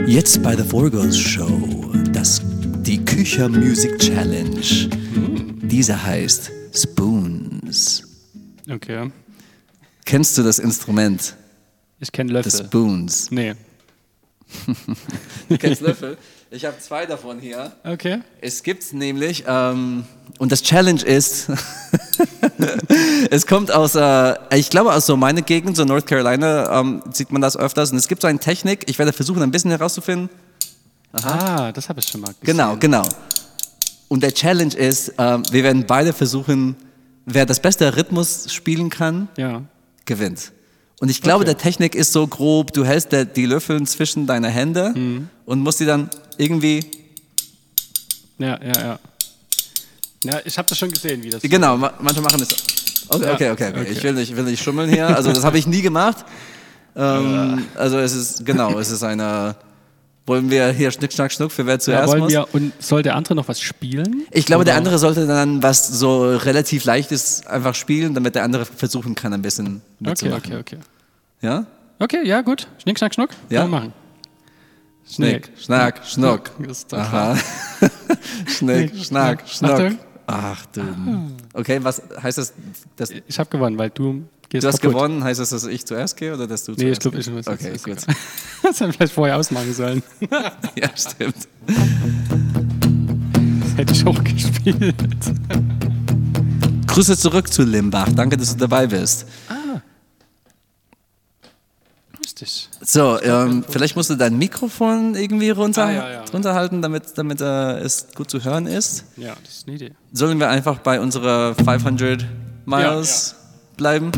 Jetzt 0.08 0.42
bei 0.44 0.56
der 0.56 0.66
Vorgos 0.66 1.18
Show, 1.18 1.94
das, 2.12 2.42
die 2.82 2.98
Kücher 3.06 3.48
Music 3.48 3.98
Challenge. 4.00 4.90
Diese 5.62 6.04
heißt 6.04 6.52
Spoons. 6.74 8.04
Okay. 8.70 9.12
Kennst 10.06 10.38
du 10.38 10.44
das 10.44 10.60
Instrument 10.60 11.36
Ich 12.04 12.12
kenne 12.12 12.34
Löffel. 12.34 12.52
Spoons? 12.66 13.32
Nee. 13.32 13.54
Du 15.50 15.58
kennst 15.58 15.82
Löffel? 15.82 16.18
Ich 16.52 16.66
habe 16.66 16.78
zwei 16.78 17.06
davon 17.06 17.40
hier. 17.40 17.72
Okay. 17.86 18.20
Es 18.42 18.62
gibt 18.62 18.92
nämlich, 18.94 19.46
ähm, 19.48 20.04
und 20.38 20.52
das 20.52 20.62
Challenge 20.62 21.02
ist, 21.02 21.48
es 23.32 23.48
kommt 23.48 23.72
aus, 23.72 23.96
äh, 23.96 24.36
ich 24.56 24.70
glaube 24.70 24.94
aus 24.94 25.06
so 25.06 25.16
meiner 25.16 25.42
Gegend, 25.42 25.78
so 25.78 25.86
North 25.86 26.06
Carolina, 26.06 26.80
ähm, 26.80 27.02
sieht 27.12 27.32
man 27.32 27.42
das 27.42 27.56
öfters. 27.58 27.92
Und 27.92 27.98
es 27.98 28.08
gibt 28.10 28.22
so 28.22 28.28
eine 28.28 28.38
Technik, 28.38 28.84
ich 28.90 29.00
werde 29.00 29.14
versuchen, 29.14 29.42
ein 29.42 29.52
bisschen 29.52 29.72
herauszufinden. 29.72 30.30
Ah, 31.14 31.72
das 31.72 31.88
habe 31.90 32.02
ich 32.02 32.08
schon 32.08 32.20
mal 32.22 32.34
gesehen. 32.40 32.58
Genau, 32.58 32.76
genau. 32.78 33.08
Und 34.10 34.22
der 34.24 34.34
Challenge 34.34 34.76
ist, 34.76 35.14
ähm, 35.18 35.44
wir 35.52 35.64
werden 35.64 35.86
beide 35.88 36.12
versuchen, 36.12 36.76
wer 37.26 37.46
das 37.46 37.62
beste 37.62 37.96
Rhythmus 37.96 38.54
spielen 38.54 38.90
kann, 38.90 39.30
Ja. 39.38 39.62
gewinnt. 40.06 40.52
Und 41.04 41.10
ich 41.10 41.20
glaube, 41.22 41.40
Okay. 41.44 41.48
der 41.54 41.58
Technik 41.58 41.96
ist 41.96 42.14
so 42.14 42.26
grob, 42.26 42.72
du 42.72 42.86
hältst 42.86 43.12
der, 43.12 43.26
die 43.26 43.46
Löffel 43.46 43.86
zwischen 43.86 44.26
deine 44.26 44.48
Hände 44.48 44.94
Mhm. 44.96 45.28
und 45.46 45.60
musst 45.60 45.82
die 45.82 45.86
dann 45.86 46.10
irgendwie, 46.38 46.80
Ja, 48.38 48.58
ja, 48.64 48.72
ja. 48.82 49.00
Ja, 50.24 50.40
ich 50.46 50.58
habe 50.58 50.70
das 50.70 50.78
schon 50.78 50.90
gesehen, 50.90 51.22
wie 51.22 51.30
das. 51.30 51.42
genau, 51.42 51.76
ma- 51.76 51.92
manche 52.00 52.22
machen 52.22 52.40
das. 52.40 52.56
Okay, 53.10 53.26
Ja, 53.26 53.34
okay, 53.34 53.52
okay, 53.52 53.68
okay. 53.72 53.82
okay. 53.82 53.92
Ich, 53.92 54.02
will 54.02 54.14
nicht, 54.14 54.32
ich 54.32 54.38
will 54.38 54.46
nicht 54.46 54.64
schummeln 54.64 54.90
hier, 54.90 55.06
also 55.14 55.34
das 55.34 55.44
habe 55.44 55.58
ich 55.58 55.68
nie 55.68 55.82
gemacht. 55.82 56.24
Ähm, 56.96 57.66
also 57.76 57.98
es 57.98 58.14
ist, 58.16 58.46
genau, 58.46 58.80
es 58.80 58.90
ist 58.90 59.04
eine, 59.04 59.58
wollen 60.26 60.50
wir 60.50 60.70
hier 60.72 60.90
Schnick, 60.90 61.12
Schnack, 61.12 61.34
Schnuck 61.34 61.52
für 61.52 61.66
wer 61.66 61.74
Ja, 61.74 61.80
zuerst 61.80 62.08
wollen 62.14 62.22
muss? 62.24 62.32
wir, 62.32 62.48
und 62.54 62.72
soll 62.82 63.04
der 63.04 63.18
andere 63.18 63.36
noch 63.36 63.50
was 63.50 63.60
spielen? 63.60 64.26
Ich 64.32 64.46
glaube, 64.46 64.64
der 64.64 64.76
Oder- 64.76 64.78
andere 64.78 65.00
sollte 65.00 65.28
dann 65.28 65.62
was 65.62 65.86
so 65.86 66.24
relativ 66.38 66.86
leichtes 66.86 67.46
einfach 67.46 67.76
spielen, 67.76 68.14
damit 68.14 68.36
der 68.36 68.44
andere 68.44 68.64
versuchen 68.64 69.16
kann, 69.16 69.34
ein 69.34 69.42
bisschen 69.42 69.82
Okay, 70.00 70.10
mitzumachen. 70.10 70.54
okay, 70.54 70.58
okay. 70.60 70.78
Ja? 71.44 71.66
Okay, 72.00 72.26
ja, 72.26 72.42
gut. 72.42 72.68
Schnick, 72.82 72.98
schnack, 72.98 73.14
schnuck. 73.14 73.30
Ja. 73.50 73.62
Können 73.62 73.72
wir 73.72 73.80
machen. 73.80 73.94
Schnick, 75.08 75.52
Schnack, 75.62 76.02
Schnuck. 76.06 76.52
Aha. 76.92 77.38
Schnick, 78.48 78.96
Schnack, 78.96 79.44
Schnuck. 79.48 79.92
Ach 80.28 80.66
du. 80.68 80.82
Okay, 81.54 81.80
was 81.84 82.02
heißt 82.22 82.38
das? 82.38 82.54
das 82.96 83.12
Ich 83.28 83.38
habe 83.38 83.50
gewonnen, 83.50 83.78
weil 83.78 83.90
du 83.90 84.24
gehst 84.48 84.64
du 84.64 84.70
hast 84.70 84.82
kaputt. 84.82 84.96
gewonnen, 84.96 85.22
heißt 85.24 85.42
das, 85.42 85.50
dass 85.50 85.66
ich 85.66 85.86
zuerst 85.86 86.16
gehe 86.16 86.34
oder 86.34 86.48
dass 86.48 86.64
du 86.64 86.72
Nee, 86.72 86.92
ich 86.92 87.00
zuerst 87.00 87.02
glaube, 87.02 87.18
ich 87.20 87.30
muss 87.30 87.48
Okay, 87.48 87.74
gut. 87.84 87.98
Das 88.64 88.80
hätten 88.80 88.90
wir 88.90 88.94
vielleicht 88.94 89.14
vorher 89.14 89.36
ausmachen 89.36 89.74
sollen. 89.74 90.02
Ja, 90.76 90.90
stimmt. 90.96 91.36
Das 93.60 93.78
hätte 93.78 93.94
ich 93.94 94.08
auch 94.08 94.24
gespielt. 94.24 94.96
Grüße 96.88 97.18
zurück 97.18 97.52
zu 97.52 97.64
Limbach. 97.64 98.08
Danke, 98.16 98.38
dass 98.38 98.54
du 98.54 98.60
dabei 98.60 98.88
bist. 98.88 99.26
Richtig. 102.44 102.70
So, 102.82 103.22
ähm, 103.22 103.64
vielleicht 103.70 103.96
musst 103.96 104.10
du 104.10 104.16
dein 104.16 104.38
Mikrofon 104.38 105.16
irgendwie 105.16 105.50
runter, 105.52 105.86
Ah, 105.86 105.92
ja, 105.92 106.12
ja. 106.12 106.24
runterhalten, 106.34 106.82
damit, 106.82 107.04
damit 107.18 107.40
äh, 107.40 107.80
es 107.80 108.08
gut 108.16 108.30
zu 108.30 108.44
hören 108.44 108.68
ist. 108.68 109.06
Ja, 109.16 109.34
das 109.44 109.54
ist 109.60 109.68
eine 109.68 109.78
Idee. 109.78 109.92
Sollen 110.12 110.40
wir 110.40 110.50
einfach 110.50 110.80
bei 110.80 111.00
unserer 111.00 111.56
500 111.56 112.26
Miles 112.66 113.36
bleiben? 113.78 114.12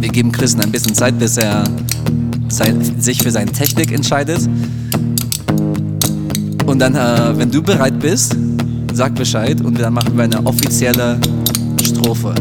Wir 0.00 0.08
geben 0.10 0.32
Chris 0.32 0.56
ein 0.56 0.70
bisschen 0.70 0.94
Zeit, 0.94 1.18
bis 1.18 1.36
er 1.36 1.64
sein, 2.48 3.00
sich 3.00 3.22
für 3.22 3.30
seine 3.30 3.50
Technik 3.52 3.92
entscheidet. 3.92 4.40
Und 6.66 6.78
dann, 6.80 6.94
äh, 6.94 7.36
wenn 7.38 7.50
du 7.50 7.62
bereit 7.62 7.98
bist, 7.98 8.36
sag 8.98 9.14
Bescheid 9.14 9.60
und 9.60 9.78
dann 9.78 9.94
machen 9.94 10.16
wir 10.16 10.24
eine 10.24 10.44
offizielle 10.44 11.20
Strophe. 11.80 12.34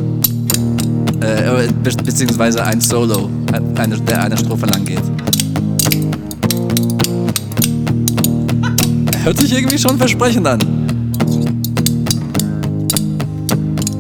Äh, 1.20 1.68
be 1.84 1.92
beziehungsweise 2.04 2.64
ein 2.64 2.82
Solo, 2.82 3.30
eine, 3.76 3.96
der 4.02 4.24
eine 4.24 4.36
Strophe 4.36 4.66
lang 4.66 4.84
geht. 4.84 5.04
Hört 9.24 9.38
sich 9.40 9.54
irgendwie 9.54 9.78
schon 9.78 10.00
versprechend 10.00 10.48
an. 10.48 10.60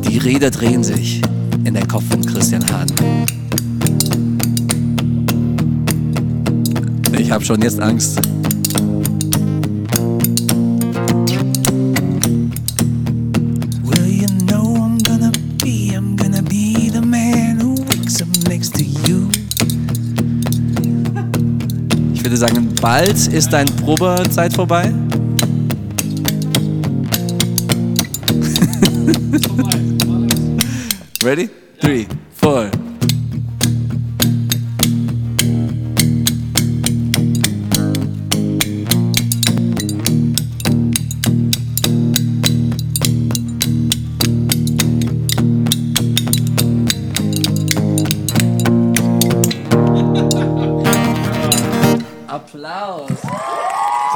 Die 0.09 0.17
Räder 0.17 0.49
drehen 0.49 0.83
sich 0.83 1.21
in 1.63 1.75
der 1.75 1.85
Kopf 1.85 2.05
von 2.09 2.25
Christian 2.25 2.65
Hahn. 2.71 2.87
Ich 7.19 7.29
habe 7.29 7.45
schon 7.45 7.61
jetzt 7.61 7.79
Angst. 7.79 8.19
Würde 22.27 22.35
sagen, 22.35 22.75
bald 22.81 23.15
ist 23.27 23.53
deine 23.53 23.71
Probezeit 23.71 24.51
vorbei. 24.53 24.91
Ready? 31.23 31.49
Three, 31.79 32.05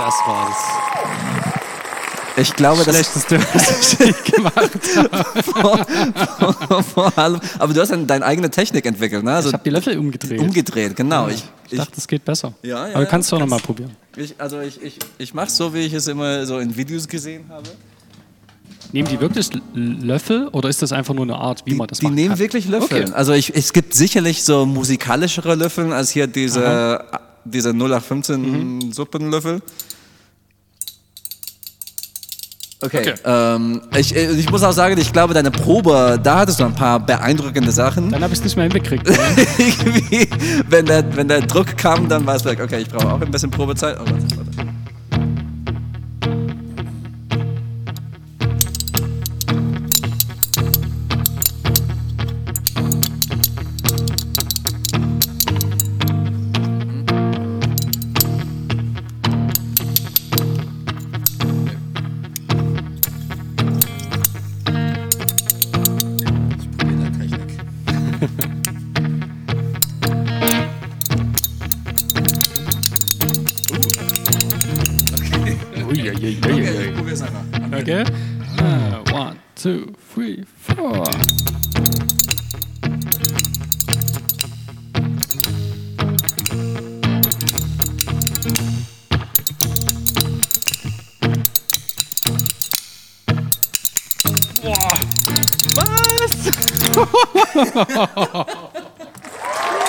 Das 0.03 0.15
war's. 0.25 0.57
Ich 2.37 2.55
glaube, 2.55 2.83
das 2.83 2.95
Schlechteste, 2.95 3.39
was 3.53 3.93
ich 3.99 4.23
gemacht 4.23 4.71
habe. 5.61 6.83
vor 6.83 7.17
allem. 7.17 7.39
Aber 7.59 7.73
du 7.73 7.81
hast 7.81 7.91
dann 7.91 8.07
deine 8.07 8.25
eigene 8.25 8.49
Technik 8.49 8.85
entwickelt, 8.85 9.23
ne? 9.23 9.33
Also 9.33 9.49
Ich 9.49 9.53
habe 9.53 9.63
die 9.63 9.69
Löffel 9.69 9.97
umgedreht. 9.97 10.39
umgedreht, 10.39 10.95
genau. 10.95 11.27
Ich, 11.27 11.43
Ich 11.69 11.77
dachte, 11.77 11.91
es 11.97 12.07
geht 12.07 12.23
besser. 12.25 12.53
Ja, 12.63 12.87
ja, 12.87 12.95
Aber 12.95 13.03
du 13.03 13.09
kannst 13.11 13.27
es 13.27 13.31
ja, 13.31 13.35
auch 13.37 13.41
nochmal 13.41 13.59
probieren. 13.59 13.91
ich, 14.15 14.33
also 14.39 14.59
ich, 14.61 14.81
ich, 14.81 14.97
ich 15.19 15.33
mache 15.33 15.49
so, 15.51 15.73
wie 15.73 15.79
ich 15.79 15.93
es 15.93 16.07
immer 16.07 16.45
so 16.45 16.57
in 16.59 16.75
Videos 16.75 17.07
gesehen 17.07 17.45
habe. 17.49 17.69
Nehmen 18.93 19.07
die 19.09 19.19
wirklich 19.19 19.49
Löffel 19.75 20.47
oder 20.47 20.67
ist 20.69 20.81
das 20.81 20.91
einfach 20.93 21.13
nur 21.13 21.23
eine 21.25 21.35
Art, 21.35 21.61
wie 21.65 21.75
man 21.75 21.87
das 21.87 21.99
Die 21.99 22.05
machen 22.05 22.15
nehmen 22.15 22.29
kann? 22.29 22.39
wirklich 22.39 22.67
Löffel. 22.67 23.03
Okay. 23.03 23.13
Also 23.13 23.33
ich, 23.33 23.53
es 23.55 23.71
gibt 23.71 23.93
sicherlich 23.93 24.43
so 24.43 24.65
musikalischere 24.65 25.55
Löffel 25.55 25.93
als 25.93 26.09
hier 26.09 26.27
diese, 26.27 27.05
diese 27.45 27.69
0815 27.69 28.41
Mhm. 28.79 28.91
Suppenlöffel. 28.93 29.61
Okay. 32.81 32.99
Okay. 32.99 33.13
Ähm, 33.25 33.81
ich, 33.95 34.15
äh, 34.15 34.31
ich 34.31 34.49
muss 34.49 34.63
auch 34.63 34.71
sagen, 34.71 34.97
ich 34.97 35.13
glaube, 35.13 35.33
deine 35.33 35.51
Probe, 35.51 36.19
da 36.21 36.39
hattest 36.39 36.59
du 36.59 36.65
ein 36.65 36.73
paar 36.73 36.99
beeindruckende 36.99 37.71
Sachen. 37.71 38.09
Dann 38.09 38.23
habe 38.23 38.33
ich 38.33 38.39
es 38.39 38.43
nicht 38.43 38.55
mehr 38.55 38.65
hingekriegt. 38.65 39.07
Irgendwie, 39.57 40.27
wenn 40.67 40.85
der, 40.85 41.15
wenn 41.15 41.27
der 41.27 41.41
Druck 41.41 41.77
kam, 41.77 42.09
dann 42.09 42.25
war 42.25 42.35
es 42.35 42.45
weg. 42.45 42.59
Okay, 42.63 42.79
ich 42.79 42.89
brauche 42.89 43.07
auch 43.07 43.21
ein 43.21 43.31
bisschen 43.31 43.51
Probezeit. 43.51 43.97
Oh, 43.99 44.05
warte, 44.05 44.37
warte. 44.37 44.50
Uiuiuiui. 76.37 76.91
Probier's 76.93 77.21
einfach. 77.21 77.43
Okay. 77.73 78.03
Uh, 78.59 79.03
one, 79.11 79.39
two, 79.55 79.93
three, 80.13 80.43
four. 80.45 81.03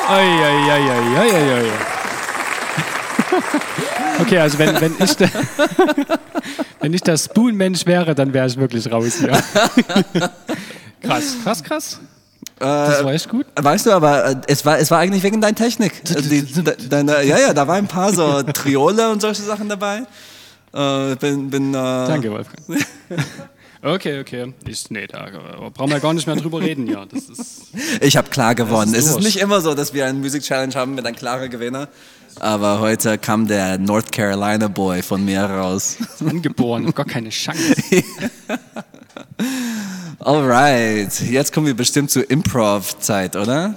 Eieieiei. 0.08 1.72
Okay, 4.20 4.38
also 4.38 4.58
wenn, 4.58 4.80
wenn, 4.80 4.94
ich 4.98 5.16
wenn 6.92 6.96
ich 6.96 7.02
der 7.04 7.16
Spoon-Mensch 7.16 7.86
wäre, 7.86 8.14
dann 8.14 8.34
wäre 8.34 8.46
ich 8.46 8.58
wirklich 8.58 8.92
raus 8.92 9.14
hier. 9.18 9.30
Krass, 11.00 11.36
krass, 11.42 11.64
krass. 11.64 12.00
Das 12.58 13.02
war 13.02 13.12
echt 13.14 13.28
gut. 13.28 13.46
Weißt 13.56 13.86
du, 13.86 13.92
aber 13.92 14.26
äh, 14.26 14.36
es 14.46 14.64
war, 14.64 14.78
es 14.78 14.90
war 14.90 14.98
eigentlich 15.00 15.22
wegen 15.24 15.40
deiner 15.40 15.56
Technik. 15.56 15.94
Also 16.06 16.28
die, 16.28 16.42
de, 16.42 16.76
deine, 16.88 17.24
ja, 17.24 17.38
ja, 17.40 17.54
da 17.54 17.66
waren 17.66 17.78
ein 17.78 17.88
paar 17.88 18.12
so 18.12 18.42
Triole 18.42 19.10
und 19.10 19.20
solche 19.20 19.42
Sachen 19.42 19.68
dabei. 19.68 20.02
Äh, 20.72 21.16
bin, 21.16 21.50
bin, 21.50 21.70
äh, 21.70 21.72
Danke, 21.72 22.30
Wolfgang. 22.30 22.62
Okay, 23.84 24.20
okay. 24.20 24.54
Ich, 24.64 24.88
nee, 24.90 25.08
da 25.08 25.26
äh, 25.26 25.70
brauchen 25.74 25.90
wir 25.90 25.98
gar 25.98 26.14
nicht 26.14 26.28
mehr 26.28 26.36
drüber 26.36 26.60
reden, 26.60 26.86
ja. 26.86 27.04
Das 27.04 27.24
ist, 27.24 27.62
Ich 28.00 28.16
habe 28.16 28.30
klar 28.30 28.54
gewonnen. 28.54 28.94
Ist 28.94 29.06
es 29.06 29.16
ist 29.16 29.24
nicht 29.24 29.40
immer 29.40 29.60
so, 29.60 29.74
dass 29.74 29.92
wir 29.92 30.06
eine 30.06 30.16
Music 30.20 30.44
Challenge 30.44 30.72
haben 30.76 30.94
mit 30.94 31.04
einem 31.04 31.16
klaren 31.16 31.50
Gewinner. 31.50 31.88
Aber 32.40 32.80
heute 32.80 33.18
kam 33.18 33.46
der 33.46 33.78
North 33.78 34.10
Carolina 34.10 34.68
Boy 34.68 35.02
von 35.02 35.24
mir 35.24 35.42
raus. 35.42 35.96
angeboren, 36.20 36.92
gar 36.94 37.06
keine 37.06 37.30
Chance. 37.30 37.74
Alright, 40.18 41.20
jetzt 41.20 41.52
kommen 41.52 41.66
wir 41.66 41.74
bestimmt 41.74 42.10
zur 42.10 42.28
Improv-Zeit, 42.30 43.36
oder? 43.36 43.74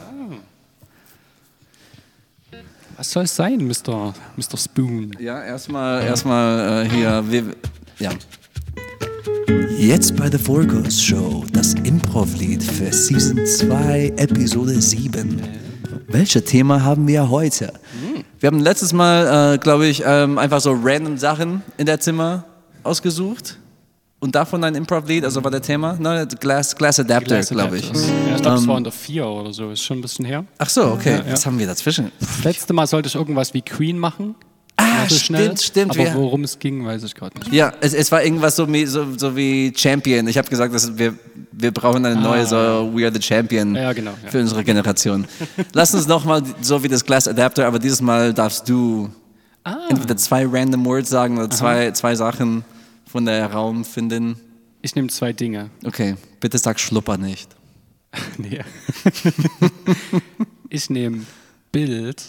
Was 2.98 3.12
soll 3.12 3.24
es 3.24 3.36
sein, 3.36 3.58
Mr. 3.58 4.14
Mr. 4.38 4.58
Spoon? 4.58 5.12
Ja, 5.20 5.44
erstmal, 5.44 6.04
erstmal 6.04 6.86
äh, 6.86 6.90
hier. 6.90 7.24
Wir, 7.28 7.44
ja. 8.00 8.12
Jetzt 9.78 10.16
bei 10.16 10.30
der 10.30 10.40
Vorgos 10.40 11.04
Show 11.04 11.44
das 11.52 11.74
Improv-Lied 11.74 12.64
für 12.64 12.94
Season 12.94 13.46
2, 13.46 14.14
Episode 14.16 14.82
7. 14.82 15.42
Welches 16.08 16.46
Thema 16.46 16.84
haben 16.84 17.08
wir 17.08 17.30
heute? 17.30 17.74
Wir 18.46 18.52
haben 18.52 18.60
letztes 18.60 18.94
Mal, 18.94 19.56
äh, 19.56 19.58
glaube 19.58 19.88
ich, 19.88 20.04
ähm, 20.06 20.38
einfach 20.38 20.62
so 20.62 20.78
random 20.80 21.18
Sachen 21.18 21.64
in 21.80 21.88
der 21.88 22.00
Zimmer 22.00 22.44
ausgesucht. 22.84 23.58
Und 24.20 24.36
davon 24.36 24.64
ein 24.64 24.76
Improv-Lied, 24.76 25.24
also 25.26 25.44
war 25.44 25.50
der 25.50 25.64
Thema, 25.64 25.94
ne? 25.94 26.28
Glass, 26.40 26.76
Glass 26.76 27.00
Adapter, 27.00 27.42
glaube 27.42 27.80
ich. 27.80 27.88
Ja, 27.88 28.36
ich 28.36 28.42
glaube, 28.44 28.60
es 28.60 28.68
war 28.68 28.78
in 28.78 28.84
der 28.84 28.94
4 28.94 29.26
oder 29.26 29.52
so. 29.52 29.72
Ist 29.72 29.82
schon 29.82 29.98
ein 29.98 30.02
bisschen 30.04 30.26
her. 30.26 30.46
Ach 30.60 30.70
so, 30.70 30.92
okay. 30.92 31.14
Ja, 31.14 31.26
ja. 31.26 31.32
Was 31.32 31.48
haben 31.48 31.58
wir 31.58 31.66
dazwischen? 31.66 32.12
Das 32.20 32.44
letzte 32.44 32.74
Mal 32.74 32.86
sollte 32.86 33.08
ich 33.08 33.16
irgendwas 33.16 33.52
wie 33.56 33.64
Queen 33.64 33.98
machen. 33.98 34.36
Ah, 34.96 35.02
Also 35.04 35.18
schnell. 35.18 35.44
stimmt, 35.46 35.62
stimmt. 35.62 35.92
Aber 35.92 36.00
wir- 36.06 36.14
worum 36.16 36.44
es 36.44 36.58
ging, 36.60 36.86
weiß 36.86 37.04
ich 37.04 37.14
gerade 37.16 37.38
nicht. 37.40 37.52
Ja, 37.54 37.74
es, 37.82 37.94
es 37.94 38.12
war 38.12 38.24
irgendwas 38.24 38.56
so, 38.56 38.72
wie- 38.72 38.86
so, 38.86 39.06
so 39.18 39.36
wie 39.36 39.74
Champion. 39.76 40.28
Ich 40.28 40.38
habe 40.38 40.48
gesagt, 40.50 40.74
dass 40.74 40.98
wir, 40.98 41.14
wir 41.52 41.72
brauchen 41.72 42.06
eine 42.06 42.20
neue, 42.20 42.46
so 42.46 42.56
We 42.96 43.06
Are 43.06 43.14
the 43.14 43.22
Champion 43.22 43.76
Ah, 43.76 43.82
Ja, 43.82 43.94
genau, 43.94 44.12
ja. 44.24 44.30
für 44.30 44.40
unsere 44.40 44.64
Generation. 44.64 45.26
Lass 45.74 45.94
uns 45.94 46.08
nochmal 46.08 46.44
so 46.62 46.84
wie 46.84 46.88
das 46.88 47.04
Glass 47.06 47.28
Adapter, 47.28 47.66
aber 47.68 47.80
dieses 47.80 48.02
Mal 48.02 48.34
darfst 48.34 48.68
du 48.70 49.10
Ah. 49.64 49.78
entweder 49.90 50.16
zwei 50.18 50.46
random 50.46 50.86
Words 50.86 51.10
sagen 51.10 51.38
oder 51.38 51.50
zwei, 51.50 51.92
zwei 51.92 52.14
Sachen 52.16 52.64
von 53.06 53.26
der 53.26 53.52
Raum 53.52 53.84
finden. 53.86 54.36
Ich 54.82 54.96
nehme 54.96 55.08
zwei 55.08 55.34
Dinge. 55.34 55.72
Okay, 55.84 56.16
bitte 56.40 56.58
sag 56.60 56.80
Schlupper 56.80 57.18
nicht. 57.18 57.50
Nee. 58.38 58.62
ich 60.70 60.90
nehme 60.90 61.26
Bild 61.72 62.24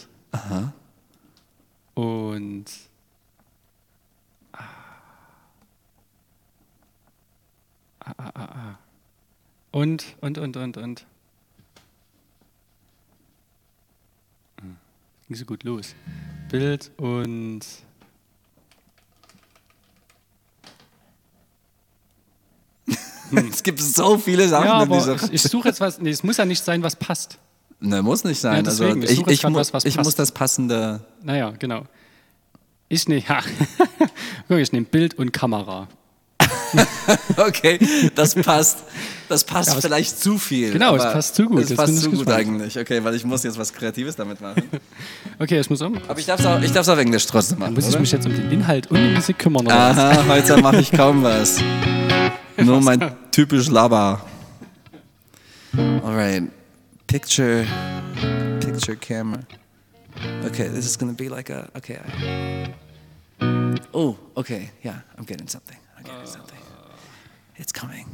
und 1.97 2.65
Ah, 7.99 8.15
ah, 8.19 8.31
ah, 8.35 8.45
ah. 8.45 8.79
und 9.73 10.05
und 10.21 10.39
und 10.39 10.57
und 10.57 10.77
und 10.77 11.07
Hm, 14.61 14.77
ging 15.27 15.37
so 15.37 15.45
gut 15.45 15.65
los. 15.65 15.95
Bild 16.51 16.93
und 16.99 17.61
Es 23.51 23.63
gibt 23.63 23.81
so 23.81 24.19
viele 24.19 24.49
Sachen 24.49 24.67
ja, 24.67 24.83
in 24.85 24.93
dieser. 24.93 25.17
ich, 25.17 25.33
ich 25.33 25.43
suche 25.43 25.69
jetzt 25.69 25.81
was. 25.81 25.99
Nee, 25.99 26.11
es 26.11 26.23
muss 26.23 26.37
ja 26.37 26.45
nicht 26.45 26.63
sein, 26.63 26.83
was 26.85 26.95
passt. 26.95 27.39
Ne, 27.81 28.03
muss 28.03 28.25
nicht 28.25 28.41
sein. 28.41 28.57
Ja, 28.57 28.63
deswegen, 28.63 29.03
ich 29.03 29.11
also 29.11 29.23
ich, 29.23 29.29
ich, 29.33 29.43
grad 29.43 29.53
mu 29.53 29.59
was, 29.59 29.73
was 29.73 29.85
ich 29.85 29.97
muss 29.99 30.15
das 30.15 30.33
passende. 30.33 31.01
Naja, 31.23 31.53
genau. 31.59 31.83
Ich 32.89 33.07
nehme 33.09 33.23
ja. 33.29 33.41
Ich 34.59 34.73
nehme 34.73 34.87
Bild 34.87 35.15
und 35.15 35.33
Kamera. 35.33 35.89
Okay, 37.37 37.79
das 38.15 38.35
passt. 38.35 38.79
Das 39.29 39.45
passt 39.45 39.69
Ja, 39.71 39.77
es- 39.77 39.85
vielleicht 39.85 40.21
zu 40.21 40.39
viel. 40.39 40.73
Genau, 40.73 40.97
es 40.97 41.03
passt 41.03 41.35
zu 41.37 41.47
gut. 41.47 41.61
Es 41.63 41.69
Jetzt 41.71 41.79
passt 41.79 41.93
ich 41.95 42.01
zu 42.01 42.11
gut 42.11 42.19
gespannt. 42.21 42.39
eigentlich. 42.39 42.79
Okay, 42.79 43.03
weil 43.05 43.15
ich 43.15 43.25
muss 43.25 43.43
jetzt 43.45 43.59
was 43.59 43.73
Kreatives 43.73 44.17
damit 44.17 44.41
machen. 44.41 44.63
Okay, 45.39 45.61
ich 45.61 45.69
muss 45.69 45.83
um. 45.83 45.99
Aber 46.09 46.19
ich 46.19 46.25
darf 46.27 46.41
es 46.41 46.47
auch, 46.47 46.61
ich 46.63 46.73
darf's 46.73 46.89
auf 46.89 46.99
Englisch 46.99 47.27
trotzdem 47.27 47.59
machen. 47.59 47.75
Muss 47.75 47.85
ich 47.85 47.91
oder? 47.91 48.01
mich 48.01 48.11
jetzt 48.13 48.25
um 48.27 48.33
den 48.35 48.51
Inhalt 48.51 48.87
und 48.91 48.97
die 48.97 49.15
Musik 49.15 49.39
kümmern 49.39 49.67
oder 49.67 49.77
was? 49.91 49.99
Aha, 49.99 50.25
heute 50.29 50.57
mache 50.63 50.79
ich 50.81 50.91
kaum 50.91 51.23
was. 51.23 51.61
Nur 52.57 52.81
mein 52.81 53.13
typisch 53.33 53.69
Laber. 53.69 54.23
Alright. 55.77 56.45
Picture. 57.17 57.67
Picture 58.61 58.95
camera. 58.95 59.43
Okay, 60.45 60.69
this 60.69 60.85
is 60.85 60.99
gonna 60.99 61.15
be 61.15 61.31
like 61.31 61.49
a. 61.49 61.71
Okay. 61.75 61.97
I- 62.05 62.75
Oh, 63.95 64.19
okay. 64.37 64.71
Yeah, 64.83 64.99
I'm 65.17 65.25
getting 65.25 65.49
something. 65.49 65.79
I'm 65.97 66.03
getting 66.03 66.21
uh. 66.21 66.27
something. 66.27 66.59
It's 67.57 67.73
coming. 67.73 68.07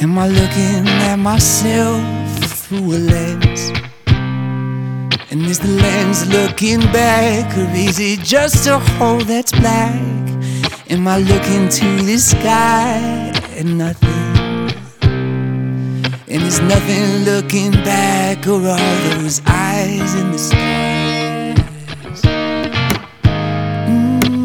Am 0.00 0.16
I 0.16 0.28
looking 0.28 0.86
at 0.86 1.16
myself 1.16 2.00
through 2.44 2.92
a 2.94 2.98
lens? 3.10 3.72
And 4.06 5.42
is 5.44 5.58
the 5.58 5.66
lens 5.66 6.24
looking 6.28 6.78
back, 6.92 7.56
or 7.58 7.68
is 7.74 7.98
it 7.98 8.20
just 8.20 8.68
a 8.68 8.78
hole 8.78 9.18
that's 9.18 9.50
black? 9.50 10.00
Am 10.88 11.08
I 11.08 11.18
looking 11.18 11.68
to 11.68 12.02
the 12.04 12.16
sky 12.16 13.32
and 13.56 13.76
nothing? 13.76 14.08
And 16.28 16.42
is 16.44 16.60
nothing 16.60 17.24
looking 17.24 17.72
back, 17.82 18.46
or 18.46 18.60
are 18.68 18.98
those 19.10 19.42
eyes 19.46 20.14
in 20.14 20.30
the 20.30 20.38
stars? 20.38 21.58
Mm. 23.90 24.38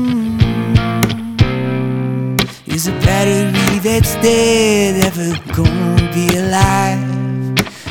Is 2.65 2.87
a 2.87 2.91
battery 3.05 3.62
that's 3.83 4.15
dead 4.15 5.03
ever 5.03 5.37
gonna 5.51 6.11
be 6.13 6.37
alive? 6.37 7.03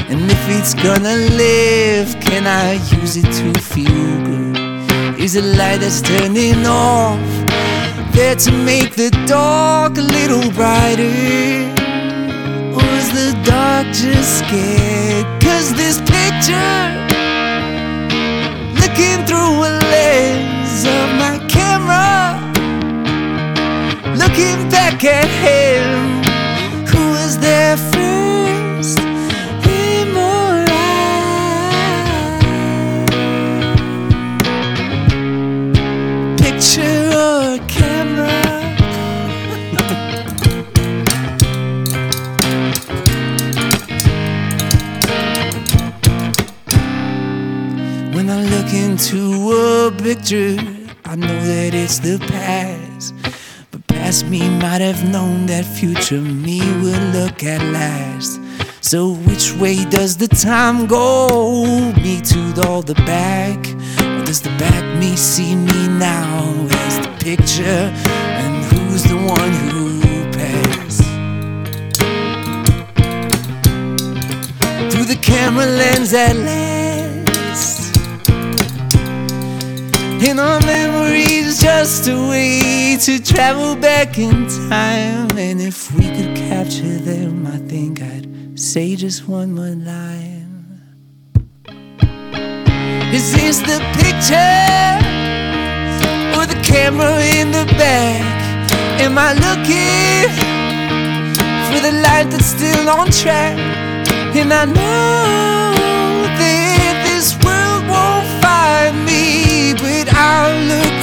And 0.08 0.30
if 0.30 0.48
it's 0.48 0.72
gonna 0.72 1.16
live, 1.36 2.08
can 2.20 2.46
I 2.46 2.72
use 2.96 3.18
it 3.18 3.30
to 3.38 3.60
feel 3.60 4.10
good? 4.24 5.20
Is 5.20 5.36
a 5.36 5.42
light 5.42 5.80
that's 5.80 6.00
turning 6.00 6.64
off 6.66 7.20
there 8.14 8.34
to 8.34 8.52
make 8.52 8.94
the 8.94 9.10
dark 9.26 9.98
a 9.98 10.06
little 10.18 10.50
brighter? 10.52 11.12
Or 12.76 12.86
is 13.00 13.08
the 13.18 13.30
dark 13.44 13.86
just 13.88 14.38
scared? 14.38 15.26
Cause 15.42 15.74
this 15.74 15.98
picture, 16.00 16.88
looking 18.80 19.18
through 19.26 19.54
a 19.68 19.72
lens 19.92 20.84
of 20.96 21.06
my 21.20 21.34
camera, 21.48 22.21
looking 24.32 24.68
back 24.70 25.04
at 25.04 25.28
him 25.44 26.22
who 26.86 27.10
was 27.10 27.38
there 27.38 27.76
first 27.76 28.98
in 29.68 30.12
more 30.14 30.64
eyes. 30.70 31.18
Picture 36.40 37.10
or 37.12 37.58
camera. 37.68 38.42
When 48.14 48.30
I 48.30 48.40
look 48.54 48.72
into 48.72 49.52
a 49.52 49.90
picture, 49.90 50.56
I 51.04 51.16
know 51.16 51.44
that 51.44 51.74
it's 51.74 51.98
the 51.98 52.18
past. 52.18 52.91
Might 54.72 54.80
have 54.80 55.04
known 55.06 55.44
that 55.48 55.66
future 55.66 56.22
me 56.22 56.58
will 56.80 57.06
look 57.12 57.44
at 57.44 57.60
last. 57.74 58.40
So 58.80 59.12
which 59.12 59.52
way 59.52 59.84
does 59.84 60.16
the 60.16 60.28
time 60.28 60.86
go? 60.86 61.92
Me 61.92 62.22
to 62.22 62.62
all 62.66 62.80
the 62.80 62.94
back? 63.04 63.58
Or 64.00 64.24
does 64.24 64.40
the 64.40 64.48
back 64.56 64.98
me 64.98 65.14
see 65.14 65.54
me 65.56 65.88
now 65.88 66.66
as 66.86 66.98
the 67.00 67.12
picture? 67.20 67.92
And 68.40 68.64
who's 68.64 69.02
the 69.02 69.18
one 69.18 69.52
who 69.68 70.00
passed? 70.32 71.04
Through 74.90 75.04
the 75.04 75.20
camera 75.20 75.66
lens 75.66 76.14
at 76.14 76.34
last. 76.34 77.01
And 80.24 80.38
our 80.38 80.60
memories 80.60 81.60
just 81.60 82.06
a 82.06 82.14
way 82.14 82.96
to 83.00 83.20
travel 83.20 83.74
back 83.74 84.18
in 84.18 84.46
time. 84.68 85.36
And 85.36 85.60
if 85.60 85.92
we 85.92 86.06
could 86.16 86.36
capture 86.36 86.98
them, 86.98 87.44
I 87.44 87.58
think 87.58 88.00
I'd 88.00 88.58
say 88.58 88.94
just 88.94 89.26
one 89.26 89.52
more 89.52 89.74
line. 89.74 90.80
Is 93.12 93.32
this 93.34 93.58
the 93.58 93.80
picture 93.98 94.94
or 96.38 96.46
the 96.46 96.60
camera 96.62 97.18
in 97.40 97.50
the 97.50 97.66
back? 97.76 98.70
Am 99.00 99.18
I 99.18 99.32
looking 99.34 100.30
for 101.66 101.80
the 101.86 101.94
light 102.00 102.30
that's 102.30 102.46
still 102.46 102.88
on 102.88 103.10
track? 103.10 103.58
And 104.36 104.52
I 104.52 104.66
know 104.66 105.74
that 106.38 107.04
this 107.06 107.32
find 107.32 107.51
I 110.24 110.52
look 110.68 111.01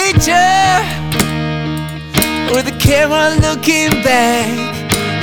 picture 0.00 0.80
or 2.52 2.62
the 2.62 2.76
camera 2.80 3.36
looking 3.46 3.90
back? 4.02 4.48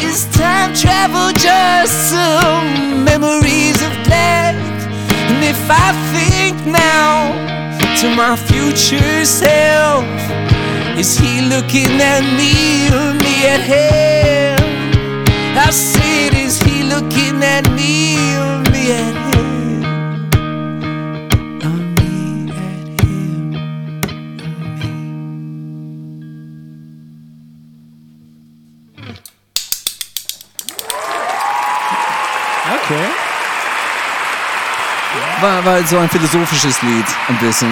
Is 0.04 0.26
time 0.42 0.74
travel 0.74 1.32
just 1.34 1.94
some 2.12 3.04
memories 3.04 3.80
of 3.88 3.94
black? 4.06 4.56
And 5.30 5.40
if 5.44 5.62
I 5.70 5.88
think 6.14 6.56
now 6.66 7.34
to 8.00 8.06
my 8.22 8.36
future 8.50 9.26
self, 9.26 10.06
is 11.02 11.18
he 11.18 11.42
looking 11.54 11.94
at 12.14 12.24
me 12.40 12.54
or 12.98 13.10
me 13.24 13.36
at 13.54 13.62
him? 13.74 14.58
I 15.58 15.70
said, 15.72 16.34
is 16.34 16.62
he 16.62 16.84
looking 16.84 17.44
at 17.44 17.66
me 17.72 18.16
or 18.38 18.56
me 18.72 18.92
at 18.92 19.16
him? 19.16 19.27
War, 35.42 35.64
war 35.64 35.84
so 35.86 35.98
ein 36.00 36.10
philosophisches 36.10 36.82
Lied, 36.82 37.06
ein 37.28 37.38
bisschen. 37.40 37.70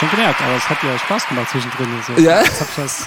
Schon 0.00 0.10
gemerkt, 0.10 0.40
aber 0.42 0.56
es 0.56 0.68
hat 0.68 0.78
ja 0.82 0.98
Spaß 0.98 1.28
gemacht 1.28 1.48
zwischendrin. 1.50 1.86
So. 2.06 2.20
Ja? 2.20 2.42
Jetzt, 2.42 2.60
hab 2.60 2.68
ich 2.68 2.74
das, 2.74 3.06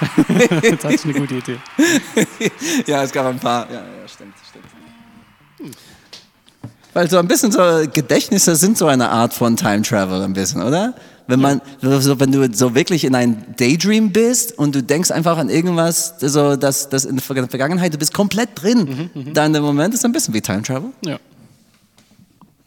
jetzt 0.63 0.83
hatte 0.85 0.95
ich 0.95 1.03
eine 1.05 1.13
gute 1.13 1.35
Idee. 1.35 1.57
Ja, 2.87 3.03
es 3.03 3.11
gab 3.11 3.25
ein 3.25 3.37
paar. 3.39 3.67
Ja, 3.69 3.75
ja, 3.79 4.07
stimmt, 4.07 4.33
stimmt. 4.49 5.75
Weil 6.93 7.09
so 7.09 7.17
ein 7.17 7.27
bisschen 7.27 7.51
so 7.51 7.59
Gedächtnisse 7.91 8.55
sind 8.55 8.77
so 8.77 8.87
eine 8.87 9.09
Art 9.09 9.33
von 9.33 9.55
Time 9.57 9.81
Travel, 9.81 10.21
ein 10.23 10.33
bisschen, 10.33 10.61
oder? 10.63 10.93
Wenn 11.29 11.41
man, 11.41 11.61
so, 11.81 12.17
wenn 12.21 12.31
du 12.31 12.47
so 12.53 12.73
wirklich 12.73 13.03
in 13.03 13.13
ein 13.13 13.53
Daydream 13.57 14.13
bist 14.13 14.57
und 14.57 14.73
du 14.73 14.81
denkst 14.81 15.11
einfach 15.11 15.37
an 15.37 15.49
irgendwas, 15.49 16.13
so, 16.21 16.55
das, 16.55 16.87
das 16.87 17.03
in 17.03 17.17
der 17.17 17.23
Ver- 17.23 17.47
Vergangenheit, 17.49 17.93
du 17.93 17.97
bist 17.97 18.13
komplett 18.13 18.49
drin, 18.55 19.09
dann 19.33 19.51
der 19.51 19.61
Moment 19.61 19.93
ist 19.93 20.05
ein 20.05 20.13
bisschen 20.13 20.33
wie 20.33 20.39
Time 20.41 20.61
Travel. 20.61 20.91
Ja. 21.05 21.17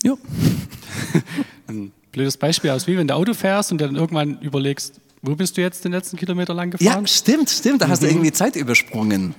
Jo. 0.04 0.18
Ein 1.66 1.92
blödes 2.12 2.36
Beispiel 2.36 2.70
aus 2.70 2.86
wie 2.86 2.96
wenn 2.96 3.06
du 3.08 3.14
Auto 3.14 3.34
fährst 3.34 3.70
und 3.72 3.80
dann 3.80 3.96
irgendwann 3.96 4.40
überlegst, 4.40 5.00
wo 5.22 5.34
bist 5.36 5.56
du 5.56 5.60
jetzt 5.60 5.84
den 5.84 5.92
letzten 5.92 6.16
Kilometer 6.16 6.54
lang 6.54 6.72
Ja, 6.72 6.78
gefahren? 6.78 7.06
stimmt, 7.06 7.50
stimmt, 7.50 7.82
da 7.82 7.88
hast 7.88 8.02
du 8.02 8.06
irgendwie 8.06 8.32
Zeit 8.32 8.56
übersprungen. 8.56 9.34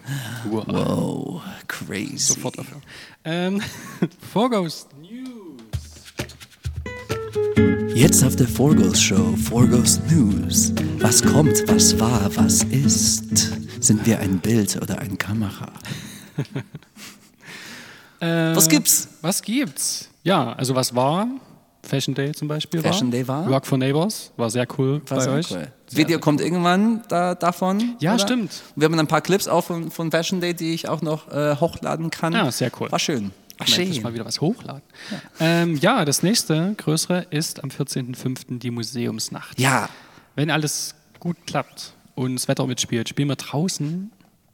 Wow. 0.49 0.65
Wow, 0.67 1.41
crazy. 1.67 2.17
Sofort 2.17 2.59
dafür. 2.59 2.79
Ähm, 3.25 3.61
Vorghost 4.31 4.87
News. 5.01 5.19
Jetzt 7.95 8.23
auf 8.23 8.35
der 8.35 8.47
Forgos 8.47 9.01
Show, 9.01 9.35
Forgos 9.35 9.99
News. 10.09 10.71
Was 10.99 11.21
kommt, 11.23 11.63
was 11.67 11.99
war, 11.99 12.29
was 12.35 12.63
ist? 12.65 13.51
Sind 13.83 14.05
wir 14.05 14.19
ein 14.19 14.39
Bild 14.39 14.77
oder 14.81 14.99
eine 14.99 15.15
Kamera? 15.17 15.71
Äh, 18.19 18.55
Was 18.55 18.69
gibt's? 18.69 19.07
Was 19.23 19.41
gibt's? 19.41 20.07
Ja, 20.23 20.53
also 20.53 20.75
was 20.75 20.95
war? 20.95 21.27
Fashion 21.83 22.13
Day 22.13 22.31
zum 22.31 22.47
Beispiel 22.47 22.81
Fashion 22.81 23.07
war. 23.07 23.11
Day 23.11 23.27
war? 23.27 23.49
Work 23.49 23.65
for 23.65 23.77
Neighbors 23.77 24.31
war 24.37 24.49
sehr 24.49 24.67
cool 24.77 25.01
War 25.07 25.17
bei 25.17 25.23
sehr 25.23 25.33
euch. 25.33 25.51
cool. 25.51 25.67
Sehr, 25.87 25.97
Video 25.97 26.19
kommt 26.19 26.39
irgendwann 26.39 27.01
da, 27.07 27.33
davon. 27.35 27.95
Ja, 27.99 28.13
oder? 28.13 28.19
stimmt. 28.19 28.61
Wir 28.75 28.85
haben 28.85 28.99
ein 28.99 29.07
paar 29.07 29.21
Clips 29.21 29.47
auch 29.47 29.63
von, 29.63 29.89
von 29.89 30.11
Fashion 30.11 30.41
Day, 30.41 30.53
die 30.53 30.73
ich 30.73 30.87
auch 30.87 31.01
noch 31.01 31.31
äh, 31.31 31.55
hochladen 31.55 32.11
kann. 32.11 32.33
Ja, 32.33 32.51
sehr 32.51 32.71
cool. 32.79 32.91
War 32.91 32.99
schön. 32.99 33.31
Endlich 33.59 33.95
schön. 33.95 34.03
mal 34.03 34.13
wieder 34.13 34.25
was 34.25 34.41
hochladen. 34.41 34.81
Ja, 35.11 35.17
ähm, 35.39 35.75
ja 35.77 36.05
das 36.05 36.23
nächste 36.23 36.73
größere 36.77 37.27
ist 37.29 37.63
am 37.63 37.69
14.05. 37.69 38.59
die 38.59 38.71
Museumsnacht. 38.71 39.59
Ja, 39.59 39.89
Wenn 40.35 40.49
alles 40.49 40.95
gut 41.19 41.37
klappt 41.45 41.93
und 42.15 42.35
das 42.35 42.47
Wetter 42.47 42.65
mitspielt, 42.65 43.09
spielen 43.09 43.27
wir 43.27 43.35
draußen. 43.35 44.11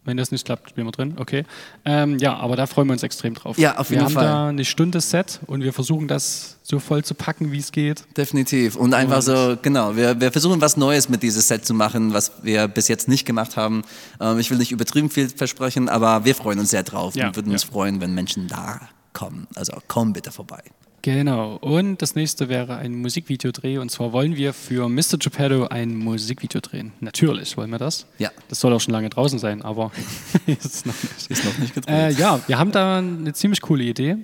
Wenn 0.08 0.16
das 0.16 0.32
nicht 0.32 0.46
klappt, 0.46 0.70
spielen 0.70 0.88
wir 0.88 0.92
drin, 0.92 1.16
okay. 1.18 1.44
Ähm, 1.84 2.18
ja, 2.18 2.38
aber 2.38 2.56
da 2.56 2.66
freuen 2.66 2.88
wir 2.88 2.94
uns 2.94 3.04
extrem 3.04 3.34
drauf. 3.34 3.58
Ja, 3.58 3.78
auf 3.78 3.90
jeden 3.90 4.00
wir 4.00 4.06
haben 4.06 4.14
Fall. 4.14 4.24
da 4.24 4.48
eine 4.48 4.64
Stunde 4.64 5.02
Set 5.02 5.42
und 5.48 5.62
wir 5.64 5.74
versuchen 5.74 6.08
das 6.08 6.56
so 6.64 6.80
voll 6.80 7.04
zu 7.04 7.14
packen, 7.14 7.52
wie 7.52 7.60
es 7.60 7.74
geht. 7.74 8.06
definitiv. 8.16 8.78
Und 8.78 8.94
einfach 8.94 9.22
so, 9.22 9.58
genau, 9.62 9.98
wir, 9.98 10.20
wir 10.20 10.32
versuchen 10.32 10.62
was 10.62 10.78
Neues 10.78 11.10
mit 11.10 11.24
dieses 11.24 11.50
Set 11.50 11.66
zu 11.66 11.74
machen, 11.74 12.14
was 12.14 12.32
wir 12.42 12.70
bis 12.70 12.88
jetzt 12.88 13.10
nicht 13.10 13.26
gemacht 13.26 13.58
haben. 13.58 13.84
Ähm, 14.22 14.40
ich 14.40 14.50
will 14.50 14.58
nicht 14.58 14.72
übertrieben 14.72 15.10
viel 15.10 15.28
versprechen, 15.28 15.90
aber 15.90 16.24
wir 16.24 16.36
freuen 16.36 16.60
uns 16.60 16.70
sehr 16.72 16.84
drauf 16.84 17.16
Ja, 17.16 17.28
und 17.28 17.36
würden 17.36 17.52
uns 17.52 17.64
ja. 17.64 17.70
freuen, 17.70 18.00
wenn 18.00 18.14
Menschen 18.14 18.48
da 18.48 18.80
kommen. 19.12 19.48
Also 19.56 19.74
komm 19.90 20.14
bitte 20.14 20.32
vorbei. 20.32 20.64
Genau. 21.04 21.56
Und 21.58 22.02
das 22.02 22.16
nächste 22.16 22.50
wäre 22.50 22.76
ein 22.78 22.96
Musikvideodreh. 22.96 23.78
Und 23.78 23.90
zwar 23.92 24.12
wollen 24.14 24.36
wir 24.36 24.54
für 24.54 24.90
Mr. 24.90 25.18
Geppetto 25.20 25.68
ein 25.68 25.96
Musikvideo 25.96 26.60
drehen. 26.60 26.92
Natürlich 27.00 27.56
wollen 27.56 27.70
wir 27.70 27.78
das. 27.78 28.08
Ja. 28.18 28.30
Das 28.50 28.60
soll 28.60 28.74
auch 28.74 28.82
schon 28.82 28.94
lange 28.94 29.10
draußen 29.10 29.40
sein, 29.40 29.62
aber 29.62 29.92
ist 30.48 30.86
noch 30.86 30.96
nicht. 31.02 31.30
Ist 31.32 31.46
noch 31.46 31.58
nicht 31.60 31.74
gedreht. 31.76 31.96
Äh, 31.96 32.12
ja, 32.12 32.40
wir 32.48 32.58
haben 32.60 32.72
da 32.72 32.98
eine 32.98 33.32
ziemlich 33.34 33.62
coole 33.62 33.84
Idee 33.86 34.18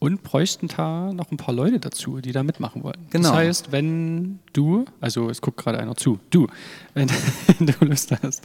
und 0.00 0.22
bräuchten 0.24 0.66
da 0.68 1.12
noch 1.12 1.30
ein 1.30 1.36
paar 1.36 1.54
Leute 1.54 1.78
dazu, 1.78 2.20
die 2.20 2.32
da 2.32 2.42
mitmachen 2.42 2.82
wollen. 2.82 2.98
Genau. 3.10 3.28
Das 3.28 3.36
heißt, 3.38 3.72
wenn 3.72 4.40
du, 4.52 4.86
also 5.00 5.30
es 5.30 5.40
guckt 5.40 5.58
gerade 5.58 5.78
einer 5.78 5.94
zu, 5.94 6.18
du, 6.30 6.48
wenn 6.94 7.08
du 7.60 7.72
Lust 7.84 8.10
hast, 8.22 8.42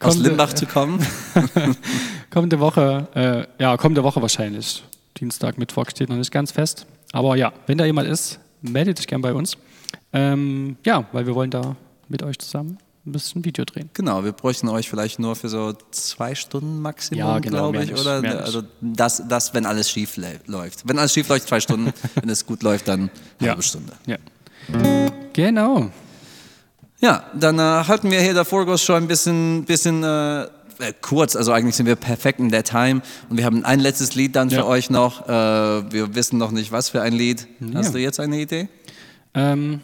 Aus 0.00 0.14
kommende- 0.14 0.28
Limbach 0.30 0.52
zu 0.54 0.64
kommen. 0.66 1.04
kommende 2.30 2.60
Woche, 2.60 3.46
äh, 3.58 3.62
ja, 3.62 3.76
kommende 3.76 4.02
Woche 4.04 4.22
wahrscheinlich. 4.22 4.82
Dienstag, 5.18 5.58
Mittwoch 5.58 5.90
steht 5.90 6.08
noch 6.08 6.16
nicht 6.16 6.30
ganz 6.32 6.52
fest. 6.52 6.86
Aber 7.16 7.34
ja, 7.34 7.50
wenn 7.66 7.78
da 7.78 7.86
jemand 7.86 8.08
ist, 8.08 8.38
meldet 8.60 8.98
dich 8.98 9.06
gern 9.06 9.22
bei 9.22 9.32
uns. 9.32 9.56
Ähm, 10.12 10.76
ja, 10.84 11.06
weil 11.12 11.26
wir 11.26 11.34
wollen 11.34 11.50
da 11.50 11.74
mit 12.08 12.22
euch 12.22 12.38
zusammen 12.38 12.76
ein 13.06 13.12
bisschen 13.12 13.42
Video 13.42 13.64
drehen. 13.64 13.88
Genau, 13.94 14.22
wir 14.22 14.32
bräuchten 14.32 14.68
euch 14.68 14.90
vielleicht 14.90 15.18
nur 15.18 15.34
für 15.34 15.48
so 15.48 15.72
zwei 15.92 16.34
Stunden 16.34 16.82
Maximum, 16.82 17.18
Ja, 17.18 17.38
genau, 17.38 17.70
glaube 17.70 17.84
ich. 17.84 17.90
nicht, 17.90 17.98
oder 18.00 18.42
also 18.44 18.64
das, 18.82 19.22
das, 19.28 19.54
wenn 19.54 19.64
alles 19.64 19.88
schief 19.90 20.18
lä- 20.18 20.40
läuft. 20.46 20.86
Wenn 20.86 20.98
alles 20.98 21.14
schief 21.14 21.26
läuft, 21.30 21.48
zwei 21.48 21.58
Stunden. 21.60 21.94
wenn 22.16 22.28
es 22.28 22.44
gut 22.44 22.62
läuft, 22.62 22.86
dann 22.88 23.00
eine 23.00 23.10
Ja. 23.40 23.48
halbe 23.50 23.62
Stunde. 23.62 23.94
Ja. 24.06 24.16
Genau. 25.32 25.90
Ja, 27.00 27.24
dann 27.38 27.58
äh, 27.58 27.62
halten 27.62 28.10
wir 28.10 28.20
hier 28.20 28.34
der 28.34 28.44
Vorgos 28.44 28.82
schon 28.82 29.04
ein 29.04 29.08
bisschen, 29.08 29.64
bisschen 29.64 30.02
äh, 30.02 30.46
äh, 30.78 30.92
kurz. 31.00 31.36
Also 31.36 31.52
eigentlich 31.52 31.76
sind 31.76 31.86
wir 31.86 31.96
perfekt 31.96 32.38
in 32.40 32.50
der 32.50 32.64
Time. 32.64 33.02
Und 33.28 33.36
wir 33.38 33.44
haben 33.44 33.64
ein 33.64 33.80
letztes 33.80 34.14
Lied 34.14 34.36
dann 34.36 34.50
für 34.50 34.56
Ja. 34.56 34.64
euch 34.64 34.90
noch. 34.90 35.28
Äh, 35.28 35.32
wir 35.92 36.14
wissen 36.14 36.38
noch 36.38 36.50
nicht, 36.50 36.72
was 36.72 36.88
für 36.88 37.02
ein 37.02 37.12
Lied. 37.12 37.46
Hast 37.74 37.94
du 37.94 37.98
jetzt 37.98 38.20
eine 38.20 38.40
Idee? 38.40 38.68
Ähm, 39.34 39.80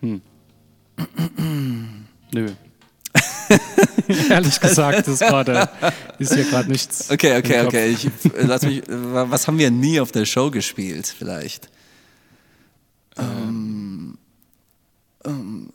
hm. 0.00 0.20
Nö. 2.32 2.48
Ehrlich 4.28 4.60
gesagt, 4.60 5.08
ist 5.08 5.20
gerade 5.20 5.68
ist 6.18 6.34
hier 6.34 6.44
gerade 6.44 6.70
nichts. 6.70 7.10
Okay, 7.10 7.38
okay, 7.38 7.66
okay. 7.66 7.86
Ich, 7.88 8.06
äh, 8.06 8.10
lass 8.42 8.62
mich, 8.62 8.78
äh, 8.88 9.30
was 9.30 9.46
haben 9.46 9.58
wir 9.58 9.70
nie 9.70 10.00
auf 10.00 10.12
der 10.12 10.24
Show 10.24 10.50
gespielt, 10.50 11.12
vielleicht? 11.16 11.68
Ähm, 13.18 13.59
ähm, 15.24 15.70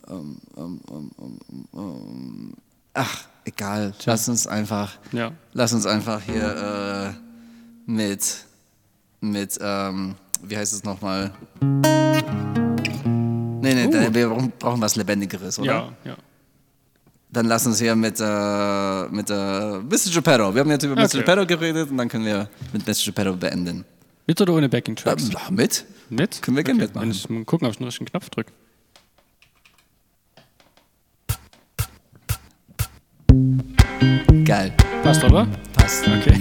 ähm, 0.58 2.54
ach, 2.94 3.26
egal. 3.46 3.94
Lass 4.06 4.28
uns 4.30 4.48
einfach, 4.48 4.98
Ja. 5.12 5.32
lass 5.54 5.74
uns 5.74 5.86
einfach 5.86 6.22
hier 6.22 7.14
äh, 7.16 7.92
mit, 7.92 8.46
mit, 9.22 9.58
ähm, 9.62 10.16
wie 10.44 10.58
heißt 10.58 10.74
es 10.74 10.84
nochmal? 10.84 11.32
Nee, 13.62 13.74
nee, 13.74 13.88
da- 13.90 14.14
wir 14.14 14.30
brauchen- 14.30 14.52
brauchen 14.60 14.82
was 14.82 14.96
Lebendigeres, 14.96 15.60
oder? 15.60 15.68
Ja, 15.74 15.92
ja. 16.12 16.16
Dann 17.32 17.48
lass 17.48 17.66
uns 17.68 17.80
hier 17.80 17.96
mit, 17.96 18.20
äh, 18.20 19.08
mit 19.10 19.30
äh, 19.30 19.80
Mr. 19.80 20.12
Geppetto. 20.14 20.54
Wir 20.54 20.62
haben 20.62 20.70
jetzt 20.70 20.84
über 20.84 20.96
Mr. 20.96 21.04
Okay. 21.06 21.18
Geppetto 21.18 21.46
geredet 21.46 21.90
und 21.92 21.98
dann 21.98 22.08
können 22.08 22.26
wir 22.26 22.48
mit 22.72 22.88
Mr. 22.88 22.94
Geppetto 23.06 23.36
beenden. 23.36 23.84
Mit 24.28 24.40
oder 24.42 24.54
ohne 24.54 24.70
Backing 24.70 24.96
Tracks? 24.96 25.30
Ja, 25.32 25.40
mit? 25.52 25.86
Mit? 26.10 26.42
Können 26.42 26.56
wir 26.58 26.64
gerne 26.64 26.78
okay. 26.80 26.88
mitmachen. 26.88 27.10
Wenn 27.10 27.16
ich 27.16 27.30
mal 27.30 27.44
gucken, 27.46 27.66
ob 27.68 27.72
ich 27.74 27.78
den 27.78 27.86
richtigen 27.86 28.06
Knopf 28.10 28.30
drücke. 28.30 28.52
Geil. 34.46 34.72
Passt, 35.02 35.24
oder? 35.24 35.48
Passt. 35.74 36.06
Okay. 36.08 36.40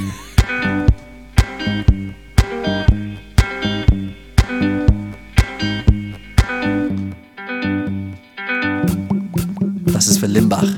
Das 9.87 10.07
ist 10.07 10.19
für 10.19 10.27
Limbach. 10.27 10.69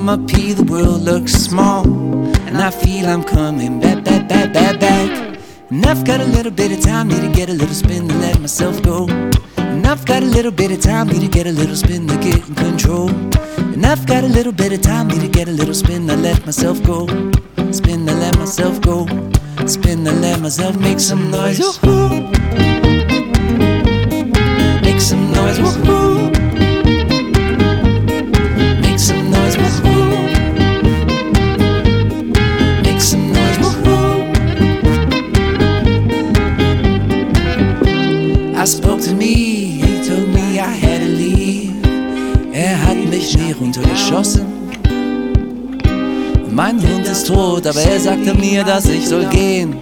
From 0.00 0.08
up 0.08 0.30
here, 0.30 0.54
the 0.54 0.64
world 0.64 1.02
looks 1.02 1.32
small. 1.32 1.84
And 2.48 2.56
I 2.56 2.70
feel 2.70 3.06
I'm 3.06 3.22
coming 3.22 3.80
back, 3.80 4.02
back, 4.02 4.26
back, 4.28 4.50
back, 4.50 4.80
back. 4.80 5.38
And 5.68 5.84
I've 5.84 6.04
got 6.06 6.20
a 6.20 6.24
little 6.24 6.50
bit 6.50 6.72
of 6.72 6.80
time, 6.82 7.08
need 7.08 7.20
to 7.20 7.28
get 7.28 7.50
a 7.50 7.52
little 7.52 7.74
spin 7.74 8.08
to 8.08 8.14
let 8.14 8.40
myself 8.40 8.82
go. 8.82 9.06
And 9.58 9.86
I've 9.86 10.06
got 10.06 10.22
a 10.22 10.26
little 10.26 10.52
bit 10.52 10.70
of 10.72 10.80
time, 10.80 11.08
need 11.08 11.20
to 11.20 11.28
get 11.28 11.46
a 11.46 11.52
little 11.52 11.76
spin 11.76 12.06
to 12.08 12.16
get 12.16 12.48
in 12.48 12.54
control. 12.54 13.10
And 13.74 13.84
I've 13.84 14.06
got 14.06 14.24
a 14.24 14.28
little 14.28 14.52
bit 14.52 14.72
of 14.72 14.80
time, 14.80 15.08
need 15.08 15.20
to 15.20 15.28
get 15.28 15.48
a 15.48 15.52
little 15.52 15.74
spin 15.74 16.06
to 16.08 16.16
let 16.16 16.46
myself 16.46 16.82
go. 16.82 17.06
Spin 17.70 18.06
to 18.06 18.14
let 18.14 18.38
myself 18.38 18.80
go. 18.80 19.06
Spin 19.66 20.04
to 20.06 20.12
let 20.12 20.40
myself 20.40 20.78
make 20.78 21.00
some 21.00 21.30
noise. 21.30 21.58
Make 24.82 25.00
some 25.00 25.30
noise. 25.32 26.39
Runtergeschossen. 44.10 44.46
Mein 46.50 46.80
Hund 46.82 47.06
ist 47.06 47.26
tot, 47.26 47.66
aber 47.66 47.80
er 47.80 48.00
sagte 48.00 48.34
mir, 48.34 48.64
dass 48.64 48.86
ich 48.86 49.08
soll 49.08 49.24
gehen. 49.26 49.76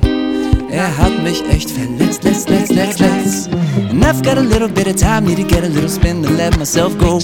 Er 0.71 0.97
hat 0.97 1.23
mich 1.23 1.43
echt 1.51 1.71
verletzt, 1.71 2.25
letzt, 2.25 2.51
letzt, 2.51 2.73
letzt, 2.73 3.01
letzt. 3.01 3.49
And 3.91 4.05
I've 4.05 4.23
got 4.23 4.37
a 4.37 4.43
little 4.43 4.69
bit 4.69 4.87
of 4.87 4.97
time, 4.97 5.25
need 5.25 5.39
to 5.39 5.45
get 5.45 5.65
a 5.65 5.69
little 5.69 5.89
spin 5.89 6.23
to 6.23 6.31
let 6.31 6.57
myself 6.59 6.97
go. 6.99 7.21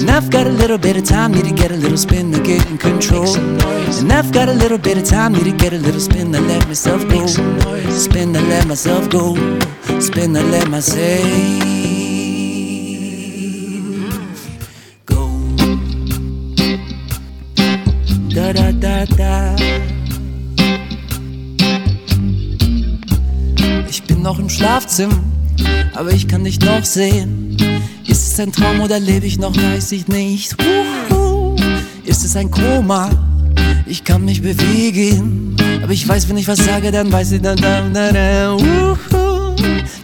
And 0.00 0.10
I've 0.10 0.30
got 0.30 0.46
a 0.46 0.50
little 0.50 0.78
bit 0.78 0.96
of 0.96 1.04
time, 1.04 1.32
need 1.32 1.46
to 1.46 1.54
get 1.54 1.70
a 1.70 1.76
little 1.76 1.96
spin 1.96 2.32
to 2.32 2.40
get 2.42 2.64
in 2.70 2.76
control. 2.76 3.34
And 3.36 4.12
I've 4.12 4.30
got 4.30 4.48
a 4.48 4.52
little 4.52 4.78
bit 4.78 4.98
of 4.98 5.04
time, 5.04 5.32
need 5.32 5.44
to 5.44 5.52
get 5.52 5.72
a 5.72 5.78
little 5.78 6.00
spin 6.00 6.32
to 6.32 6.40
let 6.40 6.66
myself 6.68 7.02
go. 7.08 7.26
Spin 7.88 8.34
to 8.34 8.40
let 8.42 8.66
myself 8.66 9.08
go. 9.08 9.34
Spin 9.98 10.34
to 10.34 10.42
let 10.42 10.68
myself 10.68 11.75
noch 24.36 24.42
im 24.42 24.50
Schlafzimmer, 24.50 25.18
aber 25.94 26.12
ich 26.12 26.28
kann 26.28 26.44
dich 26.44 26.60
noch 26.60 26.84
sehen. 26.84 27.56
Ist 28.06 28.32
es 28.32 28.40
ein 28.40 28.52
Traum 28.52 28.80
oder 28.80 29.00
lebe 29.00 29.26
ich 29.26 29.38
noch, 29.38 29.56
weiß 29.56 29.92
ich 29.92 30.08
nicht. 30.08 30.56
Uhu. 31.10 31.56
Ist 32.04 32.24
es 32.24 32.36
ein 32.36 32.50
Koma? 32.50 33.10
Ich 33.86 34.04
kann 34.04 34.24
mich 34.24 34.42
bewegen, 34.42 35.56
aber 35.82 35.92
ich 35.92 36.06
weiß, 36.06 36.28
wenn 36.28 36.36
ich 36.36 36.48
was 36.48 36.58
sage, 36.58 36.90
dann 36.90 37.10
weiß 37.10 37.32
ich 37.32 37.40
dann. 37.40 37.56
dann, 37.56 37.94
dann, 37.94 38.14
dann. 38.14 38.98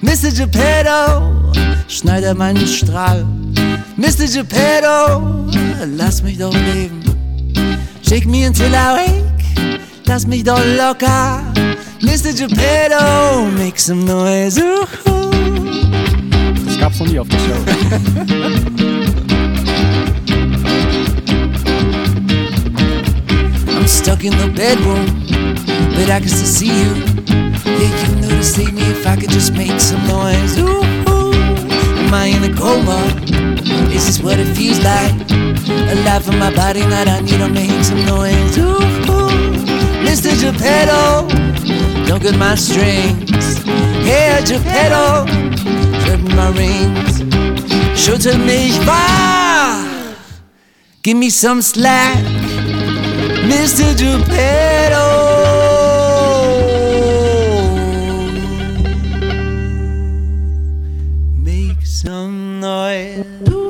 Mr. 0.00 0.30
Geppetto, 0.34 1.52
schneide 1.88 2.34
meinen 2.34 2.66
Strahl. 2.66 3.26
Mr. 3.96 4.26
Geppetto, 4.32 5.50
lass 5.96 6.22
mich 6.22 6.38
doch 6.38 6.54
leben. 6.54 7.02
Shake 8.08 8.26
me 8.26 8.46
until 8.46 8.68
I 8.68 8.96
wake. 8.96 9.32
lass 10.06 10.26
mich 10.26 10.44
doch 10.44 10.60
locker. 10.76 11.42
Mr. 12.02 12.36
Geppetto, 12.36 13.50
make 13.56 13.78
some 13.78 14.04
noise. 14.04 14.58
Uhu. 14.58 15.30
Das 16.66 16.78
gab's 16.78 16.98
noch 16.98 17.06
nie 17.06 17.18
auf 17.18 17.28
der 17.28 17.38
Show. 17.38 17.54
I'm 23.82 23.88
stuck 23.88 24.22
in 24.24 24.32
the 24.38 24.48
bedroom, 24.54 25.06
but 25.96 26.08
I 26.10 26.20
can 26.20 26.28
still 26.28 26.46
see 26.46 26.66
you. 26.68 26.94
Yeah, 27.64 27.90
you 28.06 28.14
know 28.20 28.28
to 28.28 28.44
save 28.44 28.72
me 28.72 28.82
if 28.82 29.06
I 29.06 29.16
could 29.16 29.30
just 29.30 29.54
make 29.54 29.80
some 29.80 30.06
noise. 30.06 30.58
Ooh, 30.58 30.82
ooh. 31.08 31.32
am 32.12 32.14
I 32.14 32.26
in 32.26 32.44
a 32.44 32.54
coma? 32.54 33.00
Is 33.90 34.06
this 34.06 34.20
what 34.22 34.38
it 34.38 34.54
feels 34.54 34.78
like? 34.84 35.12
Alive 35.90 36.28
in 36.28 36.38
my 36.38 36.54
body, 36.54 36.86
not 36.86 37.08
I 37.08 37.20
need 37.20 37.38
to 37.38 37.48
make 37.48 37.84
some 37.84 38.04
noise. 38.06 38.58
Ooh, 38.58 38.76
ooh. 39.10 39.22
Mr. 40.06 40.30
Geppetto, 40.38 41.26
don't 42.20 42.38
my 42.38 42.54
strings. 42.54 43.62
Hey, 44.04 44.38
Geppetto, 44.44 45.24
tripping 46.04 46.36
my 46.36 46.50
rings. 46.50 47.22
Schüttel 47.96 48.38
mich 48.38 48.78
wahr, 48.86 49.84
give 51.02 51.16
me 51.16 51.30
some 51.30 51.62
slack. 51.62 52.18
Mr. 53.48 53.96
Geppetto. 53.96 55.06
Make 61.42 61.84
some 61.84 62.60
noise. 62.60 63.61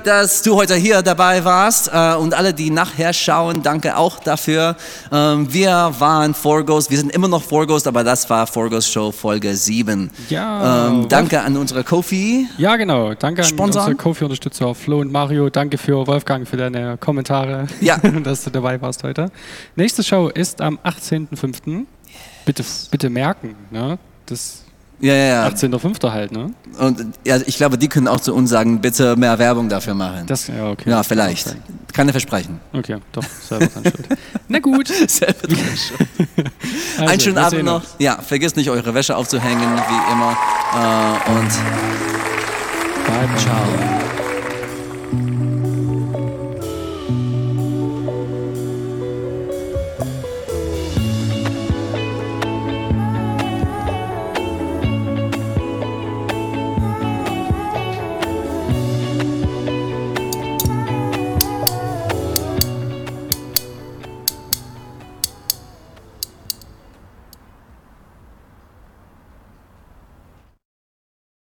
Dank, 0.00 0.04
dass 0.04 0.42
du 0.42 0.54
heute 0.56 0.76
hier 0.76 1.02
dabei 1.02 1.44
warst 1.44 1.90
äh, 1.92 2.14
und 2.14 2.32
alle, 2.34 2.54
die 2.54 2.70
nachher 2.70 3.12
schauen, 3.12 3.62
danke 3.62 3.96
auch 3.96 4.18
dafür. 4.20 4.76
Ähm, 5.12 5.52
wir 5.52 5.92
waren 5.98 6.32
Forghost, 6.32 6.90
wir 6.90 6.98
sind 6.98 7.12
immer 7.12 7.28
noch 7.28 7.42
Forghost, 7.42 7.86
aber 7.86 8.02
das 8.04 8.28
war 8.30 8.46
Forghost 8.46 8.90
Show 8.92 9.12
Folge 9.12 9.54
7. 9.54 10.10
Ja, 10.30 10.86
Ähm, 10.88 11.08
danke 11.08 11.40
an 11.42 11.56
unsere 11.56 11.84
Kofi. 11.84 12.48
Ja, 12.56 12.76
genau. 12.76 13.12
Danke 13.14 13.42
an 13.42 13.48
Sponsoren? 13.48 13.88
unsere 13.88 13.96
Kofi-Unterstützer 14.02 14.74
Flo 14.74 15.00
und 15.00 15.12
Mario. 15.12 15.50
Danke 15.50 15.76
für 15.76 16.06
Wolfgang 16.06 16.48
für 16.48 16.56
deine 16.56 16.96
Kommentare, 16.96 17.66
Ja. 17.80 17.98
dass 18.24 18.44
du 18.44 18.50
dabei 18.50 18.80
warst 18.80 19.02
heute. 19.04 19.30
Nächste 19.76 20.02
Show 20.02 20.28
ist 20.28 20.60
am 20.62 20.78
18.05. 20.84 21.84
Bitte, 22.46 22.64
bitte 22.90 23.10
merken, 23.10 23.54
ne? 23.70 23.98
Das 24.26 24.62
Ja, 25.00 25.14
ja, 25.14 25.24
ja. 25.26 25.46
18.05. 25.48 26.10
halt, 26.12 26.32
ne? 26.32 26.52
Und 26.78 27.06
ja, 27.24 27.38
ich 27.46 27.56
glaube, 27.56 27.78
die 27.78 27.88
können 27.88 28.06
auch 28.06 28.20
zu 28.20 28.34
uns 28.34 28.50
sagen, 28.50 28.80
bitte 28.80 29.16
mehr 29.16 29.38
Werbung 29.38 29.68
dafür 29.68 29.94
machen. 29.94 30.26
Das, 30.26 30.46
ja, 30.48 30.68
okay. 30.70 30.90
ja, 30.90 31.02
vielleicht. 31.02 31.46
Okay, 31.48 31.56
Keine 31.92 32.12
Versprechen. 32.12 32.60
okay 32.72 32.96
doch, 33.12 33.24
selber 33.48 33.66
dran 33.66 33.84
schuld. 33.84 34.08
Na 34.48 34.58
gut. 34.58 34.88
Selber 34.88 35.46
dran 35.48 35.58
schuld. 35.76 36.50
Also, 36.98 37.10
Einen 37.12 37.20
schönen 37.20 37.38
Abend 37.38 37.64
noch. 37.64 37.82
uns. 37.82 37.94
Ja, 37.98 38.18
vergisst 38.20 38.56
nicht, 38.56 38.68
eure 38.70 38.92
Wäsche 38.94 39.16
aufzuhängen, 39.16 39.60
wie 39.62 40.12
immer. 40.12 40.36
Äh, 40.74 41.30
und 41.30 41.48
Bye, 43.06 43.26
bye. 43.26 43.36
ciao. 43.38 44.09